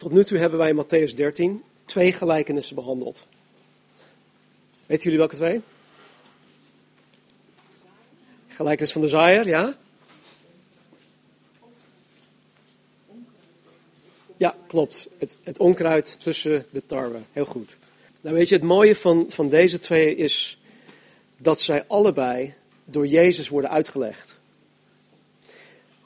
Tot 0.00 0.12
nu 0.12 0.24
toe 0.24 0.38
hebben 0.38 0.58
wij 0.58 0.68
in 0.68 0.84
Matthäus 0.84 1.14
13 1.14 1.62
twee 1.84 2.12
gelijkenissen 2.12 2.74
behandeld. 2.74 3.26
Weten 4.86 5.04
jullie 5.04 5.18
welke 5.18 5.34
twee? 5.34 5.60
Gelijkenis 8.48 8.92
van 8.92 9.00
de 9.00 9.08
zaaier, 9.08 9.46
ja? 9.46 9.76
Ja, 14.36 14.56
klopt. 14.66 15.08
Het, 15.18 15.38
het 15.42 15.58
onkruid 15.58 16.20
tussen 16.20 16.66
de 16.70 16.86
tarwe. 16.86 17.18
Heel 17.32 17.44
goed. 17.44 17.78
Nou 18.20 18.36
weet 18.36 18.48
je, 18.48 18.54
het 18.54 18.64
mooie 18.64 18.96
van, 18.96 19.26
van 19.28 19.48
deze 19.48 19.78
twee 19.78 20.16
is 20.16 20.58
dat 21.36 21.60
zij 21.60 21.84
allebei 21.86 22.54
door 22.84 23.06
Jezus 23.06 23.48
worden 23.48 23.70
uitgelegd. 23.70 24.36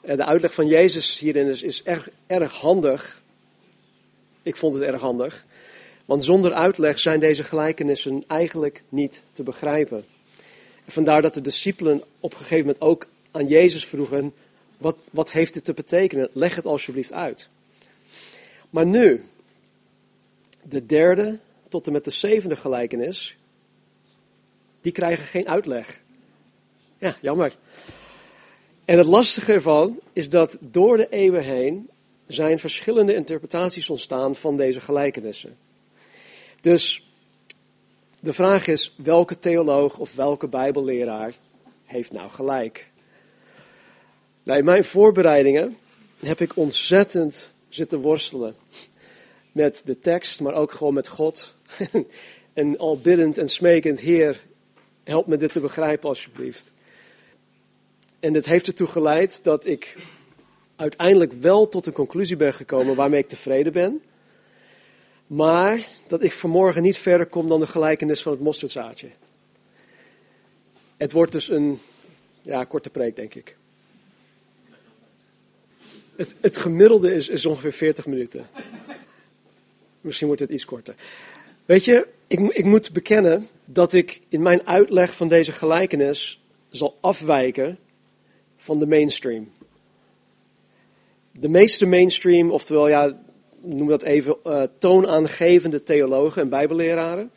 Eh, 0.01 0.17
De 0.17 0.25
uitleg 0.25 0.53
van 0.53 0.67
Jezus 0.67 1.19
hierin 1.19 1.47
is, 1.47 1.61
is 1.61 1.83
erg, 1.83 2.09
erg 2.27 2.53
handig. 2.53 3.23
Ik 4.45 4.55
vond 4.55 4.73
het 4.73 4.83
erg 4.83 5.01
handig. 5.01 5.45
Want 6.05 6.23
zonder 6.23 6.53
uitleg 6.53 6.99
zijn 6.99 7.19
deze 7.19 7.43
gelijkenissen 7.43 8.23
eigenlijk 8.27 8.83
niet 8.89 9.21
te 9.33 9.43
begrijpen. 9.43 10.05
En 10.85 10.91
vandaar 10.91 11.21
dat 11.21 11.33
de 11.33 11.41
discipelen 11.41 12.03
op 12.19 12.31
een 12.31 12.37
gegeven 12.37 12.65
moment 12.65 12.81
ook 12.81 13.07
aan 13.31 13.47
Jezus 13.47 13.85
vroegen: 13.85 14.33
wat, 14.77 14.97
wat 15.11 15.31
heeft 15.31 15.53
dit 15.53 15.65
te 15.65 15.73
betekenen? 15.73 16.29
Leg 16.33 16.55
het 16.55 16.65
alsjeblieft 16.65 17.13
uit. 17.13 17.49
Maar 18.69 18.85
nu, 18.85 19.23
de 20.61 20.85
derde 20.85 21.39
tot 21.69 21.87
en 21.87 21.93
met 21.93 22.03
de 22.03 22.11
zevende 22.11 22.55
gelijkenis, 22.55 23.37
die 24.81 24.91
krijgen 24.91 25.25
geen 25.25 25.47
uitleg. 25.47 26.01
Ja, 26.97 27.17
jammer. 27.21 27.55
En 28.85 28.97
het 28.97 29.07
lastige 29.07 29.53
ervan 29.53 29.99
is 30.13 30.29
dat 30.29 30.57
door 30.59 30.97
de 30.97 31.09
eeuwen 31.09 31.43
heen 31.43 31.89
zijn 32.27 32.59
verschillende 32.59 33.15
interpretaties 33.15 33.89
ontstaan 33.89 34.35
van 34.35 34.57
deze 34.57 34.81
gelijkenissen. 34.81 35.57
Dus 36.61 37.09
de 38.19 38.33
vraag 38.33 38.67
is, 38.67 38.93
welke 38.97 39.39
theoloog 39.39 39.97
of 39.97 40.15
welke 40.15 40.47
bijbelleraar 40.47 41.33
heeft 41.83 42.11
nou 42.11 42.29
gelijk? 42.29 42.89
In 44.43 44.65
mijn 44.65 44.83
voorbereidingen 44.83 45.77
heb 46.19 46.41
ik 46.41 46.57
ontzettend 46.57 47.51
zitten 47.69 47.99
worstelen 47.99 48.55
met 49.51 49.81
de 49.85 49.99
tekst, 49.99 50.41
maar 50.41 50.53
ook 50.53 50.71
gewoon 50.71 50.93
met 50.93 51.07
God. 51.07 51.55
en 52.53 52.77
al 52.77 52.99
biddend 52.99 53.37
en 53.37 53.49
smekend, 53.49 53.99
Heer, 53.99 54.43
help 55.03 55.27
me 55.27 55.37
dit 55.37 55.51
te 55.51 55.59
begrijpen 55.59 56.09
alsjeblieft. 56.09 56.71
En 58.19 58.33
dit 58.33 58.45
heeft 58.45 58.67
ertoe 58.67 58.87
geleid 58.87 59.43
dat 59.43 59.65
ik 59.65 59.95
uiteindelijk 60.75 61.33
wel 61.33 61.69
tot 61.69 61.85
een 61.85 61.93
conclusie 61.93 62.35
ben 62.35 62.53
gekomen 62.53 62.95
waarmee 62.95 63.19
ik 63.19 63.27
tevreden 63.27 63.73
ben. 63.73 64.01
Maar 65.27 65.87
dat 66.07 66.23
ik 66.23 66.31
vanmorgen 66.31 66.81
niet 66.81 66.97
verder 66.97 67.25
kom 67.25 67.47
dan 67.47 67.59
de 67.59 67.65
gelijkenis 67.65 68.21
van 68.21 68.31
het 68.31 68.41
mosterdzaadje. 68.41 69.09
Het 70.97 71.11
wordt 71.11 71.31
dus 71.31 71.49
een 71.49 71.79
ja, 72.41 72.63
korte 72.63 72.89
preek, 72.89 73.15
denk 73.15 73.33
ik. 73.33 73.55
Het, 76.15 76.35
het 76.41 76.57
gemiddelde 76.57 77.13
is, 77.13 77.29
is 77.29 77.45
ongeveer 77.45 77.73
40 77.73 78.05
minuten. 78.05 78.47
Misschien 80.01 80.27
wordt 80.27 80.41
het 80.41 80.51
iets 80.51 80.65
korter. 80.65 80.95
Weet 81.65 81.85
je, 81.85 82.07
ik, 82.27 82.39
ik 82.39 82.65
moet 82.65 82.91
bekennen 82.91 83.47
dat 83.65 83.93
ik 83.93 84.21
in 84.29 84.41
mijn 84.41 84.67
uitleg 84.67 85.15
van 85.15 85.27
deze 85.27 85.51
gelijkenis 85.51 86.41
zal 86.69 86.97
afwijken 87.01 87.77
van 88.57 88.79
de 88.79 88.87
mainstream. 88.87 89.51
De 91.39 91.49
meeste 91.49 91.85
mainstream, 91.85 92.51
oftewel 92.51 92.87
ja, 92.87 93.17
noem 93.61 93.87
dat 93.87 94.03
even, 94.03 94.37
uh, 94.45 94.63
toonaangevende 94.77 95.83
theologen 95.83 96.41
en 96.41 96.49
bijbelleraren, 96.49 97.31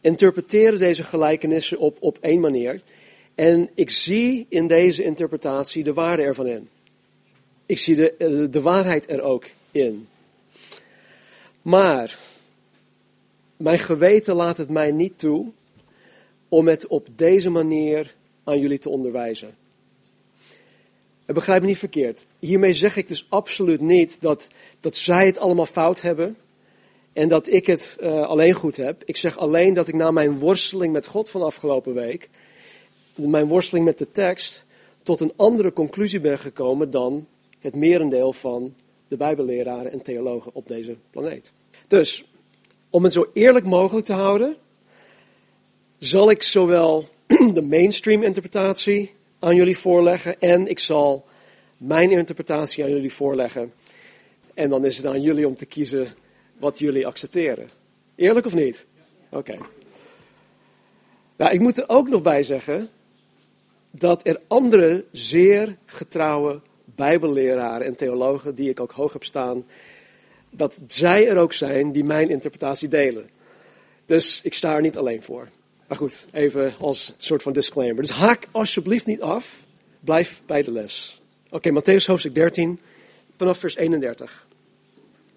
interpreteren 0.00 0.78
deze 0.78 1.04
gelijkenissen 1.04 1.78
op, 1.78 1.96
op 2.00 2.18
één 2.20 2.40
manier. 2.40 2.80
En 3.34 3.70
ik 3.74 3.90
zie 3.90 4.46
in 4.48 4.66
deze 4.66 5.02
interpretatie 5.02 5.84
de 5.84 5.92
waarde 5.92 6.22
ervan 6.22 6.46
in. 6.46 6.68
Ik 7.66 7.78
zie 7.78 7.96
de, 7.96 8.12
eh, 8.12 8.44
de 8.50 8.60
waarheid 8.60 9.10
er 9.10 9.22
ook 9.22 9.44
in. 9.70 10.08
Maar 11.62 12.18
mijn 13.56 13.78
geweten 13.78 14.34
laat 14.34 14.56
het 14.56 14.68
mij 14.68 14.92
niet 14.92 15.18
toe 15.18 15.46
om 16.48 16.68
het 16.68 16.86
op 16.86 17.08
deze 17.16 17.50
manier 17.50 18.14
aan 18.44 18.60
jullie 18.60 18.78
te 18.78 18.88
onderwijzen. 18.88 19.54
En 21.30 21.36
begrijp 21.36 21.60
me 21.60 21.66
niet 21.66 21.78
verkeerd. 21.78 22.26
Hiermee 22.38 22.72
zeg 22.72 22.96
ik 22.96 23.08
dus 23.08 23.26
absoluut 23.28 23.80
niet 23.80 24.20
dat, 24.20 24.48
dat 24.80 24.96
zij 24.96 25.26
het 25.26 25.38
allemaal 25.38 25.66
fout 25.66 26.00
hebben 26.00 26.36
en 27.12 27.28
dat 27.28 27.48
ik 27.48 27.66
het 27.66 27.96
uh, 28.00 28.22
alleen 28.22 28.52
goed 28.52 28.76
heb. 28.76 29.02
Ik 29.04 29.16
zeg 29.16 29.38
alleen 29.38 29.74
dat 29.74 29.88
ik 29.88 29.94
na 29.94 30.10
mijn 30.10 30.38
worsteling 30.38 30.92
met 30.92 31.06
God 31.06 31.30
van 31.30 31.42
afgelopen 31.42 31.94
week, 31.94 32.28
mijn 33.14 33.46
worsteling 33.46 33.84
met 33.84 33.98
de 33.98 34.12
tekst, 34.12 34.64
tot 35.02 35.20
een 35.20 35.32
andere 35.36 35.72
conclusie 35.72 36.20
ben 36.20 36.38
gekomen 36.38 36.90
dan 36.90 37.26
het 37.58 37.74
merendeel 37.74 38.32
van 38.32 38.74
de 39.08 39.16
Bijbelleraren 39.16 39.92
en 39.92 40.02
theologen 40.02 40.50
op 40.54 40.68
deze 40.68 40.96
planeet. 41.10 41.52
Dus, 41.86 42.24
om 42.90 43.04
het 43.04 43.12
zo 43.12 43.30
eerlijk 43.32 43.66
mogelijk 43.66 44.06
te 44.06 44.12
houden, 44.12 44.56
zal 45.98 46.30
ik 46.30 46.42
zowel 46.42 47.08
de 47.54 47.62
mainstream 47.62 48.22
interpretatie 48.22 49.18
aan 49.40 49.54
jullie 49.54 49.78
voorleggen 49.78 50.40
en 50.40 50.66
ik 50.66 50.78
zal 50.78 51.26
mijn 51.76 52.10
interpretatie 52.10 52.84
aan 52.84 52.90
jullie 52.90 53.12
voorleggen. 53.12 53.72
En 54.54 54.70
dan 54.70 54.84
is 54.84 54.96
het 54.96 55.06
aan 55.06 55.22
jullie 55.22 55.46
om 55.46 55.54
te 55.54 55.66
kiezen 55.66 56.08
wat 56.58 56.78
jullie 56.78 57.06
accepteren. 57.06 57.70
Eerlijk 58.14 58.46
of 58.46 58.54
niet? 58.54 58.86
Oké. 59.30 59.56
Nou, 61.36 61.52
ik 61.52 61.60
moet 61.60 61.78
er 61.78 61.88
ook 61.88 62.08
nog 62.08 62.22
bij 62.22 62.42
zeggen 62.42 62.88
dat 63.90 64.26
er 64.26 64.40
andere 64.46 65.04
zeer 65.12 65.76
getrouwe 65.86 66.60
bijbelleraren 66.84 67.86
en 67.86 67.96
theologen, 67.96 68.54
die 68.54 68.68
ik 68.68 68.80
ook 68.80 68.92
hoog 68.92 69.12
heb 69.12 69.24
staan, 69.24 69.64
dat 70.50 70.78
zij 70.86 71.28
er 71.28 71.36
ook 71.36 71.52
zijn 71.52 71.92
die 71.92 72.04
mijn 72.04 72.30
interpretatie 72.30 72.88
delen. 72.88 73.30
Dus 74.06 74.40
ik 74.42 74.54
sta 74.54 74.74
er 74.74 74.80
niet 74.80 74.96
alleen 74.96 75.22
voor. 75.22 75.48
Maar 75.90 75.98
goed, 75.98 76.26
even 76.32 76.74
als 76.78 77.14
soort 77.16 77.42
van 77.42 77.52
disclaimer. 77.52 78.02
Dus 78.02 78.10
haak 78.10 78.46
alsjeblieft 78.50 79.06
niet 79.06 79.20
af. 79.20 79.64
Blijf 80.00 80.42
bij 80.46 80.62
de 80.62 80.70
les. 80.70 81.20
Oké, 81.50 81.68
okay, 81.68 81.72
Matthäus 81.72 82.04
hoofdstuk 82.06 82.34
13, 82.34 82.80
vanaf 83.36 83.58
vers 83.58 83.76
31. 83.76 84.46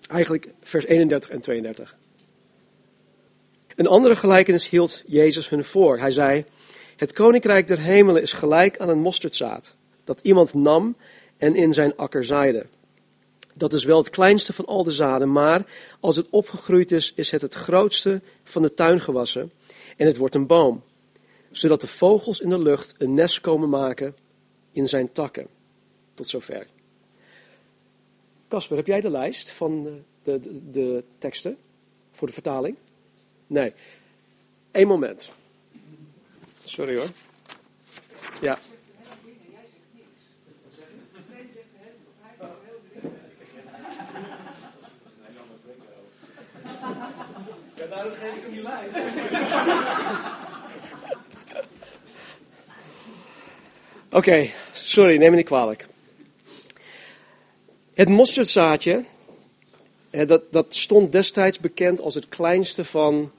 Eigenlijk 0.09 0.47
vers 0.63 0.85
31 0.85 1.29
en 1.29 1.41
32. 1.41 1.95
Een 3.75 3.87
andere 3.87 4.15
gelijkenis 4.15 4.69
hield 4.69 5.03
Jezus 5.05 5.49
hun 5.49 5.63
voor. 5.63 5.99
Hij 5.99 6.11
zei: 6.11 6.45
Het 6.95 7.13
koninkrijk 7.13 7.67
der 7.67 7.79
hemelen 7.79 8.21
is 8.21 8.33
gelijk 8.33 8.79
aan 8.79 8.89
een 8.89 9.01
mosterdzaad, 9.01 9.75
dat 10.03 10.19
iemand 10.23 10.53
nam 10.53 10.95
en 11.37 11.55
in 11.55 11.73
zijn 11.73 11.95
akker 11.95 12.25
zaaide. 12.25 12.65
Dat 13.53 13.73
is 13.73 13.83
wel 13.83 13.97
het 13.97 14.09
kleinste 14.09 14.53
van 14.53 14.65
al 14.65 14.83
de 14.83 14.91
zaden, 14.91 15.31
maar 15.31 15.65
als 15.99 16.15
het 16.15 16.27
opgegroeid 16.29 16.91
is, 16.91 17.13
is 17.15 17.31
het 17.31 17.41
het 17.41 17.53
grootste 17.53 18.21
van 18.43 18.61
de 18.61 18.73
tuingewassen 18.73 19.51
en 19.97 20.07
het 20.07 20.17
wordt 20.17 20.35
een 20.35 20.47
boom, 20.47 20.83
zodat 21.51 21.81
de 21.81 21.87
vogels 21.87 22.39
in 22.39 22.49
de 22.49 22.59
lucht 22.59 22.93
een 22.97 23.13
nest 23.13 23.41
komen 23.41 23.69
maken 23.69 24.15
in 24.71 24.87
zijn 24.87 25.11
takken. 25.11 25.47
Tot 26.13 26.27
zover. 26.27 26.67
Casper, 28.47 28.77
heb 28.77 28.87
jij 28.87 29.01
de 29.01 29.09
lijst 29.09 29.51
van 29.51 29.83
de, 29.83 30.01
de, 30.23 30.69
de 30.71 31.03
teksten 31.17 31.57
voor 32.11 32.27
de 32.27 32.33
vertaling? 32.33 32.75
Nee. 33.47 33.73
Eén 34.71 34.87
moment. 34.87 35.31
Sorry 36.63 36.97
hoor. 36.97 37.09
Ja. 38.41 38.59
Daarom 47.93 48.13
geef 48.13 48.35
ik 48.35 48.41
hem 48.41 48.51
die 48.51 48.61
lijst. 48.61 48.97
Oké, 54.19 54.49
sorry, 54.73 55.17
neem 55.17 55.29
me 55.29 55.35
niet 55.35 55.45
kwalijk. 55.45 55.85
Het 57.93 58.09
mosterdzaadje, 58.09 59.03
dat, 60.09 60.41
dat 60.51 60.75
stond 60.75 61.11
destijds 61.11 61.59
bekend 61.59 62.01
als 62.01 62.15
het 62.15 62.27
kleinste 62.27 62.85
van 62.85 63.31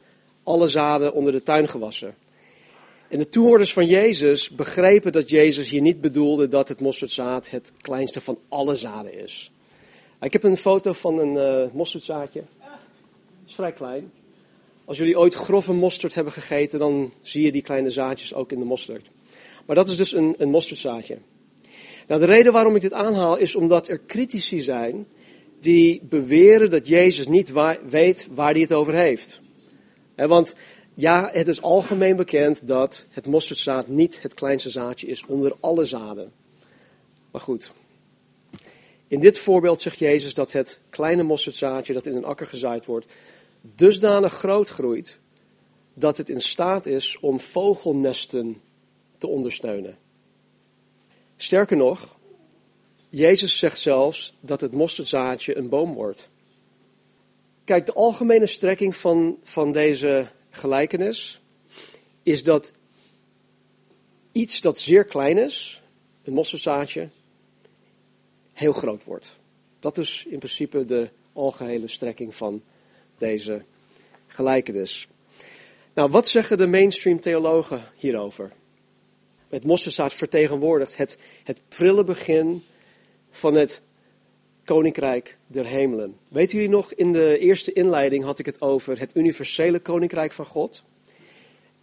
alle 0.43 0.69
zaden 0.69 1.12
onder 1.12 1.33
de 1.33 1.43
tuingewassen. 1.43 2.15
En 3.09 3.19
de 3.19 3.29
toehoorders 3.29 3.73
van 3.73 3.87
Jezus 3.87 4.51
begrepen 4.51 5.12
dat 5.12 5.31
Jezus 5.31 5.71
hier 5.71 5.81
niet 5.81 6.01
bedoelde 6.01 6.49
dat 6.49 6.69
het 6.69 6.81
mosterdzaad 6.81 7.51
het 7.51 7.73
kleinste 7.81 8.21
van 8.21 8.39
alle 8.49 8.77
zaden 8.77 9.12
is. 9.23 9.51
Ik 10.21 10.33
heb 10.33 10.43
een 10.43 10.56
foto 10.56 10.93
van 10.93 11.19
een 11.19 11.65
uh, 11.65 11.73
mosterdzaadje. 11.73 12.43
Het 12.59 13.47
is 13.47 13.55
vrij 13.55 13.73
klein. 13.73 14.12
Als 14.85 14.99
jullie 14.99 15.19
ooit 15.19 15.35
grove 15.35 15.73
mosterd 15.73 16.15
hebben 16.15 16.33
gegeten, 16.33 16.79
dan 16.79 17.13
zie 17.21 17.45
je 17.45 17.53
die 17.53 17.63
kleine 17.63 17.91
zaadjes 17.91 18.35
ook 18.35 18.53
in 18.53 18.59
de 18.59 18.65
mosterd. 18.65 19.11
Maar 19.67 19.77
dat 19.77 19.89
is 19.89 19.97
dus 19.97 20.13
een, 20.13 20.35
een 20.39 20.51
mosterdzaadje. 20.51 21.19
Nou, 22.07 22.21
de 22.21 22.27
reden 22.27 22.53
waarom 22.53 22.75
ik 22.75 22.81
dit 22.81 22.93
aanhaal 22.93 23.37
is 23.37 23.55
omdat 23.55 23.89
er 23.89 24.01
critici 24.07 24.63
zijn 24.63 25.07
die 25.61 26.01
beweren 26.03 26.71
dat 26.71 26.89
Jezus 26.89 27.27
niet 27.27 27.53
weet 27.89 28.29
waar 28.31 28.53
hij 28.53 28.61
het 28.61 28.73
over 28.73 28.95
heeft. 28.95 29.41
want 30.15 30.55
ja, 30.95 31.31
het 31.33 31.49
is 31.49 31.63
algemeen 31.63 32.17
bekend 32.17 32.67
dat 32.67 33.07
het 33.11 33.27
mosterdzaad 33.27 33.89
niet 33.89 34.23
het 34.23 34.35
kleinste 34.35 34.71
zaadje 34.71 35.07
is 35.07 35.27
onder 35.27 35.57
alle 35.61 35.85
zaden. 35.85 36.33
Maar 37.31 37.41
goed, 37.41 37.73
in 39.09 39.21
dit 39.21 39.39
voorbeeld 39.39 39.81
zegt 39.81 39.99
Jezus 39.99 40.35
dat 40.35 40.53
het 40.53 40.81
kleine 40.91 41.23
mosterdzaadje 41.23 41.93
dat 41.93 42.07
in 42.07 42.17
een 42.17 42.25
akker 42.25 42.47
gezaaid 42.47 42.87
wordt, 42.87 43.13
dusdanig 43.75 44.33
groot 44.33 44.69
groeit 44.69 45.19
dat 45.95 46.17
het 46.17 46.29
in 46.29 46.41
staat 46.41 46.87
is 46.87 47.19
om 47.21 47.41
vogelnesten 47.41 48.63
te 49.19 49.27
ondersteunen. 49.27 49.99
Sterker 51.37 51.77
nog, 51.77 52.19
Jezus 53.09 53.59
zegt 53.59 53.79
zelfs 53.79 54.35
dat 54.41 54.61
het 54.61 54.73
mosterdzaadje 54.73 55.57
een 55.57 55.69
boom 55.69 55.95
wordt. 55.95 56.29
Kijk, 57.65 57.87
de 57.87 57.93
algemene 57.93 58.47
strekking 58.47 58.97
van, 58.97 59.39
van 59.43 59.73
deze 59.73 60.27
gelijkenis 60.51 61.41
is 62.23 62.43
dat 62.43 62.73
iets 64.33 64.61
dat 64.61 64.81
zeer 64.81 65.05
klein 65.05 65.39
is, 65.39 65.83
een 66.23 66.33
mosterdzaadje, 66.33 67.09
heel 68.53 68.73
groot 68.73 69.05
wordt. 69.05 69.37
Dat 69.79 69.99
is 69.99 70.25
in 70.29 70.39
principe 70.39 70.85
de 70.85 71.11
algehele 71.33 71.89
strekking 71.89 72.37
van 72.37 72.63
deze 73.19 73.63
gelijkenis. 74.27 75.09
Nou, 75.95 76.11
wat 76.11 76.29
zeggen 76.29 76.59
de 76.59 76.67
mainstream 76.67 77.21
theologen 77.21 77.83
hierover? 77.97 78.53
Het 79.49 79.65
mosterdzaad 79.65 80.13
vertegenwoordigt 80.15 80.97
het, 80.97 81.19
het 81.45 81.61
prille 81.69 82.05
begin 82.05 82.65
van 83.31 83.55
het 83.55 83.83
koninkrijk 84.65 85.37
der 85.47 85.67
hemelen. 85.67 86.17
Weten 86.29 86.57
jullie 86.57 86.73
nog, 86.73 86.93
in 86.93 87.13
de 87.13 87.39
eerste 87.39 87.73
inleiding 87.73 88.25
had 88.25 88.39
ik 88.39 88.47
het 88.47 88.61
over 88.61 88.99
het 88.99 89.17
universele 89.17 89.79
koninkrijk 89.79 90.33
van 90.33 90.47
God. 90.47 90.83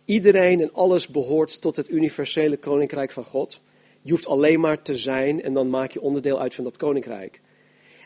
Iedereen 0.05 0.61
en 0.61 0.73
alles 0.73 1.07
behoort 1.07 1.61
tot 1.61 1.75
het 1.75 1.89
universele 1.89 2.57
koninkrijk 2.57 3.11
van 3.11 3.23
God. 3.23 3.61
Je 4.01 4.11
hoeft 4.11 4.27
alleen 4.27 4.59
maar 4.59 4.81
te 4.81 4.97
zijn 4.97 5.43
en 5.43 5.53
dan 5.53 5.69
maak 5.69 5.91
je 5.91 6.01
onderdeel 6.01 6.39
uit 6.39 6.53
van 6.53 6.63
dat 6.63 6.77
koninkrijk. 6.77 7.41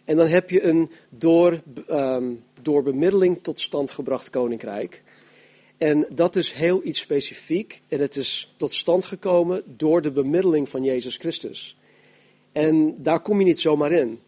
En 0.05 0.15
dan 0.15 0.27
heb 0.27 0.49
je 0.49 0.63
een 0.63 0.91
door, 1.09 1.61
ehm, 1.87 2.33
door 2.61 2.83
bemiddeling 2.83 3.43
tot 3.43 3.61
stand 3.61 3.91
gebracht 3.91 4.29
koninkrijk. 4.29 5.03
En 5.77 6.07
dat 6.09 6.35
is 6.35 6.51
heel 6.51 6.81
iets 6.83 6.99
specifiek 6.99 7.81
en 7.87 7.99
het 7.99 8.15
is 8.15 8.53
tot 8.57 8.73
stand 8.73 9.05
gekomen 9.05 9.63
door 9.65 10.01
de 10.01 10.11
bemiddeling 10.11 10.69
van 10.69 10.83
Jezus 10.83 11.17
Christus. 11.17 11.77
En 12.51 12.95
daar 13.03 13.19
kom 13.19 13.39
je 13.39 13.45
niet 13.45 13.59
zomaar 13.59 13.91
in. 13.91 14.19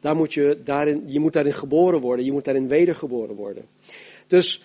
Daar 0.00 0.16
moet 0.16 0.34
je, 0.34 0.60
daarin, 0.64 1.02
je 1.06 1.20
moet 1.20 1.32
daarin 1.32 1.52
geboren 1.52 2.00
worden, 2.00 2.24
je 2.24 2.32
moet 2.32 2.44
daarin 2.44 2.68
wedergeboren 2.68 3.34
worden. 3.34 3.68
Dus 4.26 4.62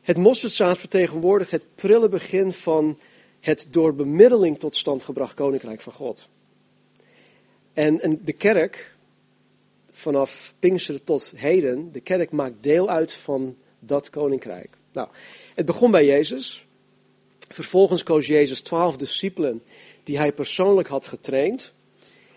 het 0.00 0.16
mosterdzaad 0.16 0.78
vertegenwoordigt 0.78 1.50
het 1.50 1.62
prille 1.74 2.08
begin 2.08 2.52
van 2.52 2.98
het 3.40 3.68
door 3.70 3.94
bemiddeling 3.94 4.58
tot 4.58 4.76
stand 4.76 5.02
gebracht 5.02 5.34
koninkrijk 5.34 5.80
van 5.80 5.92
God. 5.92 6.28
En, 7.72 8.00
en 8.00 8.20
de 8.24 8.32
kerk, 8.32 8.91
vanaf 9.92 10.54
Pinksteren 10.58 11.04
tot 11.04 11.32
heden, 11.36 11.92
de 11.92 12.00
kerk 12.00 12.30
maakt 12.30 12.62
deel 12.62 12.88
uit 12.88 13.12
van 13.12 13.56
dat 13.78 14.10
koninkrijk. 14.10 14.68
Nou, 14.92 15.08
het 15.54 15.66
begon 15.66 15.90
bij 15.90 16.06
Jezus. 16.06 16.66
Vervolgens 17.48 18.02
koos 18.02 18.26
Jezus 18.26 18.60
twaalf 18.60 18.96
discipelen 18.96 19.62
die 20.02 20.18
hij 20.18 20.32
persoonlijk 20.32 20.88
had 20.88 21.06
getraind. 21.06 21.72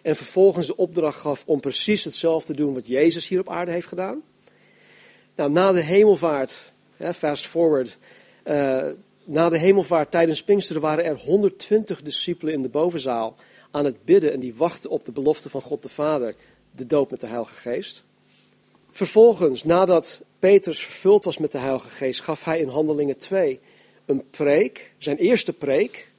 En 0.01 0.15
vervolgens 0.15 0.67
de 0.67 0.75
opdracht 0.75 1.19
gaf 1.19 1.43
om 1.45 1.59
precies 1.59 2.03
hetzelfde 2.03 2.53
te 2.53 2.61
doen 2.61 2.73
wat 2.73 2.87
Jezus 2.87 3.27
hier 3.27 3.39
op 3.39 3.49
aarde 3.49 3.71
heeft 3.71 3.87
gedaan. 3.87 4.23
Nou, 5.35 5.51
na 5.51 5.71
de 5.71 5.81
hemelvaart, 5.81 6.71
fast 6.99 7.47
forward, 7.47 7.97
uh, 8.43 8.87
na 9.23 9.49
de 9.49 9.57
hemelvaart 9.57 10.11
tijdens 10.11 10.43
Pinksteren 10.43 10.81
waren 10.81 11.05
er 11.05 11.19
120 11.19 12.01
discipelen 12.01 12.53
in 12.53 12.61
de 12.61 12.69
bovenzaal 12.69 13.35
aan 13.71 13.85
het 13.85 14.05
bidden 14.05 14.31
en 14.31 14.39
die 14.39 14.55
wachten 14.55 14.89
op 14.89 15.05
de 15.05 15.11
belofte 15.11 15.49
van 15.49 15.61
God 15.61 15.83
de 15.83 15.89
Vader, 15.89 16.35
de 16.75 16.85
doop 16.85 17.11
met 17.11 17.21
de 17.21 17.27
Heilige 17.27 17.55
Geest. 17.55 18.03
Vervolgens, 18.91 19.63
nadat 19.63 20.21
Petrus 20.39 20.79
vervuld 20.79 21.23
was 21.23 21.37
met 21.37 21.51
de 21.51 21.57
Heilige 21.57 21.89
Geest, 21.89 22.21
gaf 22.21 22.43
hij 22.43 22.59
in 22.59 22.67
Handelingen 22.67 23.17
2 23.17 23.59
een 24.05 24.29
preek, 24.29 24.91
zijn 24.97 25.17
eerste 25.17 25.53
preek, 25.53 26.09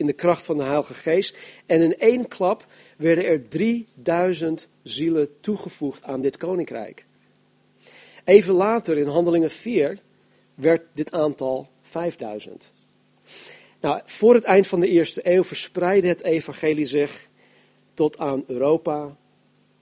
in 0.00 0.06
de 0.06 0.12
kracht 0.12 0.44
van 0.44 0.56
de 0.56 0.62
Heilige 0.62 0.94
Geest. 0.94 1.36
En 1.66 1.82
in 1.82 1.98
één 1.98 2.28
klap 2.28 2.66
werden 2.96 3.24
er 3.24 3.48
3000 3.48 4.68
zielen 4.82 5.28
toegevoegd 5.40 6.04
aan 6.04 6.20
dit 6.20 6.36
koninkrijk. 6.36 7.04
Even 8.24 8.54
later, 8.54 8.98
in 8.98 9.06
Handelingen 9.06 9.50
4, 9.50 9.98
werd 10.54 10.82
dit 10.92 11.12
aantal 11.12 11.68
5000. 11.82 12.70
Nou, 13.80 14.00
voor 14.04 14.34
het 14.34 14.44
eind 14.44 14.66
van 14.66 14.80
de 14.80 14.88
eerste 14.88 15.20
eeuw 15.22 15.44
verspreidde 15.44 16.08
het 16.08 16.22
evangelie 16.22 16.86
zich 16.86 17.28
tot 17.94 18.18
aan 18.18 18.44
Europa, 18.46 19.16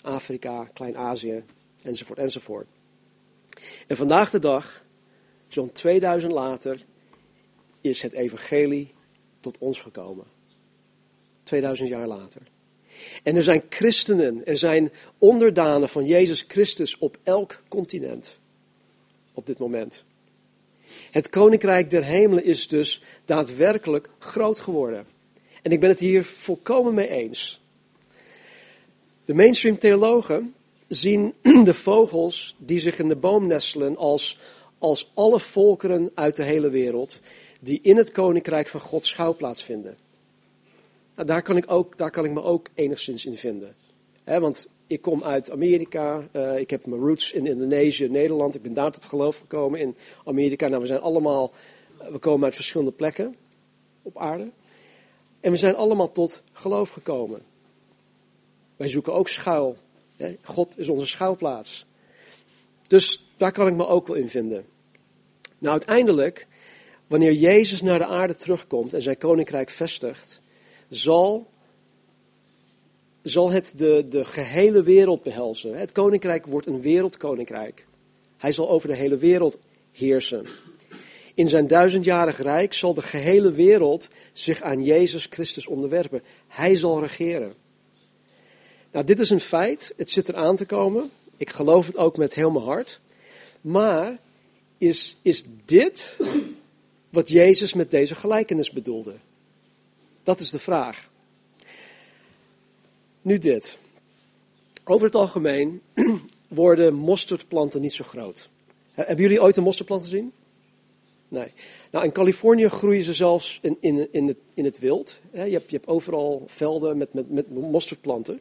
Afrika, 0.02 0.68
Klein-Azië, 0.72 1.44
enzovoort, 1.82 2.18
enzovoort. 2.18 2.66
En 3.86 3.96
vandaag 3.96 4.30
de 4.30 4.38
dag, 4.38 4.84
zo'n 5.48 5.72
2000 5.72 6.32
later, 6.32 6.84
is 7.80 8.02
het 8.02 8.12
evangelie 8.12 8.94
tot 9.40 9.58
ons 9.58 9.80
gekomen. 9.80 10.24
2000 11.42 11.88
jaar 11.88 12.06
later. 12.06 12.42
En 13.22 13.36
er 13.36 13.42
zijn 13.42 13.62
christenen, 13.68 14.46
er 14.46 14.56
zijn 14.56 14.92
onderdanen 15.18 15.88
van 15.88 16.06
Jezus 16.06 16.44
Christus 16.48 16.98
op 16.98 17.16
elk 17.22 17.62
continent 17.68 18.38
op 19.32 19.46
dit 19.46 19.58
moment. 19.58 20.04
Het 21.10 21.28
koninkrijk 21.28 21.90
der 21.90 22.04
hemelen 22.04 22.44
is 22.44 22.68
dus 22.68 23.02
daadwerkelijk 23.24 24.08
groot 24.18 24.60
geworden. 24.60 25.06
En 25.62 25.72
ik 25.72 25.80
ben 25.80 25.88
het 25.88 25.98
hier 25.98 26.24
volkomen 26.24 26.94
mee 26.94 27.08
eens. 27.08 27.60
De 29.28 29.34
mainstream 29.34 29.78
theologen 29.78 30.54
zien 30.86 31.34
de 31.64 31.74
vogels 31.74 32.56
die 32.58 32.78
zich 32.78 32.98
in 32.98 33.08
de 33.08 33.16
boom 33.16 33.46
nestelen 33.46 33.96
als, 33.96 34.38
als 34.78 35.10
alle 35.14 35.40
volkeren 35.40 36.10
uit 36.14 36.36
de 36.36 36.42
hele 36.42 36.70
wereld 36.70 37.20
die 37.60 37.78
in 37.82 37.96
het 37.96 38.12
koninkrijk 38.12 38.68
van 38.68 38.80
God 38.80 39.06
schouwplaats 39.06 39.62
vinden. 39.62 39.96
Nou, 41.14 41.28
daar, 41.28 41.42
kan 41.42 41.56
ik 41.56 41.70
ook, 41.70 41.96
daar 41.96 42.10
kan 42.10 42.24
ik 42.24 42.32
me 42.32 42.42
ook 42.42 42.68
enigszins 42.74 43.26
in 43.26 43.36
vinden. 43.36 43.74
want 44.24 44.68
ik 44.86 45.02
kom 45.02 45.24
uit 45.24 45.50
Amerika, 45.50 46.28
uh, 46.32 46.58
ik 46.58 46.70
heb 46.70 46.86
mijn 46.86 47.00
roots 47.00 47.32
in 47.32 47.46
Indonesië, 47.46 48.08
Nederland. 48.08 48.54
Ik 48.54 48.62
ben 48.62 48.74
daar 48.74 48.92
tot 48.92 49.04
geloof 49.04 49.38
gekomen 49.38 49.80
in 49.80 49.96
Amerika. 50.24 50.68
Nou, 50.68 50.80
we 50.80 50.86
zijn 50.86 51.00
allemaal, 51.00 51.52
eh, 51.98 52.06
we 52.08 52.18
komen 52.18 52.44
uit 52.44 52.54
verschillende 52.54 52.92
plekken 52.92 53.36
op 54.02 54.18
aarde. 54.18 54.50
En 55.40 55.50
we 55.50 55.56
zijn 55.56 55.76
allemaal 55.76 56.12
tot 56.12 56.42
geloof 56.52 56.90
gekomen. 56.90 57.47
Wij 58.78 58.88
zoeken 58.88 59.12
ook 59.12 59.28
schuil. 59.28 59.76
God 60.42 60.78
is 60.78 60.88
onze 60.88 61.06
schuilplaats. 61.06 61.86
Dus 62.86 63.24
daar 63.36 63.52
kan 63.52 63.66
ik 63.66 63.74
me 63.74 63.86
ook 63.86 64.06
wel 64.06 64.16
in 64.16 64.28
vinden. 64.28 64.64
Nou, 65.58 65.72
uiteindelijk, 65.72 66.46
wanneer 67.06 67.32
Jezus 67.32 67.82
naar 67.82 67.98
de 67.98 68.06
aarde 68.06 68.36
terugkomt 68.36 68.94
en 68.94 69.02
zijn 69.02 69.18
koninkrijk 69.18 69.70
vestigt, 69.70 70.40
zal 70.88 71.46
zal 73.22 73.50
het 73.50 73.72
de, 73.76 74.06
de 74.08 74.24
gehele 74.24 74.82
wereld 74.82 75.22
behelzen. 75.22 75.78
Het 75.78 75.92
koninkrijk 75.92 76.46
wordt 76.46 76.66
een 76.66 76.80
wereldkoninkrijk. 76.80 77.86
Hij 78.36 78.52
zal 78.52 78.68
over 78.68 78.88
de 78.88 78.94
hele 78.94 79.16
wereld 79.16 79.58
heersen. 79.92 80.46
In 81.34 81.48
zijn 81.48 81.66
duizendjarig 81.66 82.42
rijk 82.42 82.74
zal 82.74 82.94
de 82.94 83.02
gehele 83.02 83.52
wereld 83.52 84.08
zich 84.32 84.62
aan 84.62 84.84
Jezus 84.84 85.26
Christus 85.30 85.66
onderwerpen. 85.66 86.22
Hij 86.46 86.74
zal 86.74 87.00
regeren. 87.00 87.54
Nou, 88.92 89.04
dit 89.04 89.20
is 89.20 89.30
een 89.30 89.40
feit. 89.40 89.94
Het 89.96 90.10
zit 90.10 90.28
eraan 90.28 90.56
te 90.56 90.66
komen. 90.66 91.10
Ik 91.36 91.50
geloof 91.50 91.86
het 91.86 91.96
ook 91.96 92.16
met 92.16 92.34
heel 92.34 92.50
mijn 92.50 92.64
hart. 92.64 93.00
Maar 93.60 94.18
is, 94.78 95.16
is 95.22 95.44
dit 95.64 96.16
wat 97.10 97.28
Jezus 97.28 97.72
met 97.72 97.90
deze 97.90 98.14
gelijkenis 98.14 98.70
bedoelde? 98.70 99.14
Dat 100.22 100.40
is 100.40 100.50
de 100.50 100.58
vraag. 100.58 101.08
Nu 103.22 103.38
dit. 103.38 103.78
Over 104.84 105.06
het 105.06 105.14
algemeen 105.14 105.82
worden 106.48 106.94
mosterdplanten 106.94 107.80
niet 107.80 107.92
zo 107.92 108.04
groot. 108.04 108.48
Hebben 108.92 109.24
jullie 109.24 109.42
ooit 109.42 109.56
een 109.56 109.62
mosterdplant 109.62 110.02
gezien? 110.02 110.32
Nee. 111.28 111.52
Nou, 111.90 112.04
in 112.04 112.12
Californië 112.12 112.68
groeien 112.68 113.02
ze 113.02 113.14
zelfs 113.14 113.58
in, 113.62 113.76
in, 113.80 114.08
in, 114.12 114.26
het, 114.26 114.36
in 114.54 114.64
het 114.64 114.78
wild. 114.78 115.20
Je 115.32 115.38
hebt, 115.38 115.70
je 115.70 115.76
hebt 115.76 115.88
overal 115.88 116.42
velden 116.46 116.96
met, 116.96 117.12
met, 117.12 117.30
met 117.30 117.50
mosterdplanten. 117.50 118.40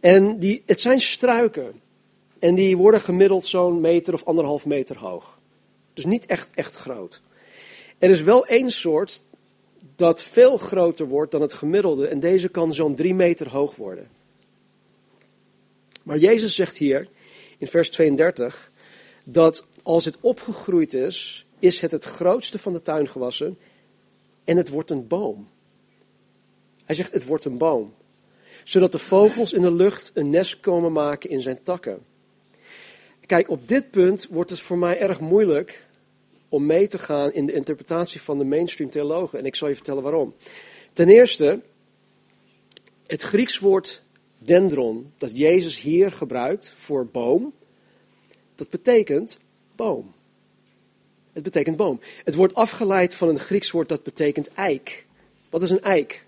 En 0.00 0.38
die, 0.38 0.62
het 0.66 0.80
zijn 0.80 1.00
struiken. 1.00 1.80
En 2.38 2.54
die 2.54 2.76
worden 2.76 3.00
gemiddeld 3.00 3.46
zo'n 3.46 3.80
meter 3.80 4.14
of 4.14 4.24
anderhalf 4.24 4.66
meter 4.66 4.98
hoog. 4.98 5.38
Dus 5.94 6.04
niet 6.04 6.26
echt, 6.26 6.54
echt 6.54 6.76
groot. 6.76 7.20
Er 7.98 8.10
is 8.10 8.22
wel 8.22 8.46
één 8.46 8.70
soort 8.70 9.22
dat 9.96 10.22
veel 10.22 10.56
groter 10.56 11.08
wordt 11.08 11.32
dan 11.32 11.40
het 11.40 11.52
gemiddelde. 11.52 12.06
En 12.06 12.20
deze 12.20 12.48
kan 12.48 12.74
zo'n 12.74 12.94
drie 12.94 13.14
meter 13.14 13.48
hoog 13.48 13.76
worden. 13.76 14.08
Maar 16.02 16.18
Jezus 16.18 16.54
zegt 16.54 16.76
hier, 16.76 17.08
in 17.58 17.66
vers 17.66 17.90
32 17.90 18.70
dat 19.24 19.66
als 19.82 20.04
het 20.04 20.16
opgegroeid 20.20 20.94
is, 20.94 21.45
is 21.58 21.80
het 21.80 21.90
het 21.90 22.04
grootste 22.04 22.58
van 22.58 22.72
de 22.72 22.82
tuingewassen 22.82 23.58
en 24.44 24.56
het 24.56 24.68
wordt 24.68 24.90
een 24.90 25.06
boom. 25.06 25.48
Hij 26.84 26.94
zegt 26.94 27.12
het 27.12 27.24
wordt 27.24 27.44
een 27.44 27.58
boom, 27.58 27.94
zodat 28.64 28.92
de 28.92 28.98
vogels 28.98 29.52
in 29.52 29.62
de 29.62 29.72
lucht 29.72 30.10
een 30.14 30.30
nest 30.30 30.60
komen 30.60 30.92
maken 30.92 31.30
in 31.30 31.40
zijn 31.40 31.62
takken. 31.62 32.04
Kijk, 33.26 33.48
op 33.48 33.68
dit 33.68 33.90
punt 33.90 34.26
wordt 34.30 34.50
het 34.50 34.60
voor 34.60 34.78
mij 34.78 34.98
erg 34.98 35.20
moeilijk 35.20 35.86
om 36.48 36.66
mee 36.66 36.88
te 36.88 36.98
gaan 36.98 37.32
in 37.32 37.46
de 37.46 37.52
interpretatie 37.52 38.20
van 38.20 38.38
de 38.38 38.44
mainstream 38.44 38.90
theologen. 38.90 39.38
En 39.38 39.44
ik 39.44 39.54
zal 39.54 39.68
je 39.68 39.74
vertellen 39.74 40.02
waarom. 40.02 40.34
Ten 40.92 41.08
eerste, 41.08 41.60
het 43.06 43.22
Grieks 43.22 43.58
woord 43.58 44.02
dendron, 44.38 45.12
dat 45.18 45.36
Jezus 45.36 45.80
hier 45.80 46.12
gebruikt 46.12 46.72
voor 46.76 47.06
boom, 47.06 47.52
dat 48.54 48.70
betekent 48.70 49.38
boom. 49.76 50.14
Het 51.36 51.44
betekent 51.44 51.76
boom. 51.76 52.00
Het 52.24 52.34
wordt 52.34 52.54
afgeleid 52.54 53.14
van 53.14 53.28
een 53.28 53.38
Grieks 53.38 53.70
woord 53.70 53.88
dat 53.88 54.02
betekent 54.02 54.48
eik. 54.52 55.06
Wat 55.50 55.62
is 55.62 55.70
een 55.70 55.82
eik? 55.82 56.24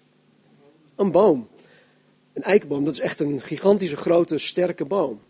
Een 0.96 1.10
boom. 1.10 1.48
Een 2.32 2.42
eikboom, 2.42 2.84
dat 2.84 2.92
is 2.92 3.00
echt 3.00 3.20
een 3.20 3.40
gigantische, 3.40 3.96
grote, 3.96 4.38
sterke 4.38 4.84
boom. 4.84 5.20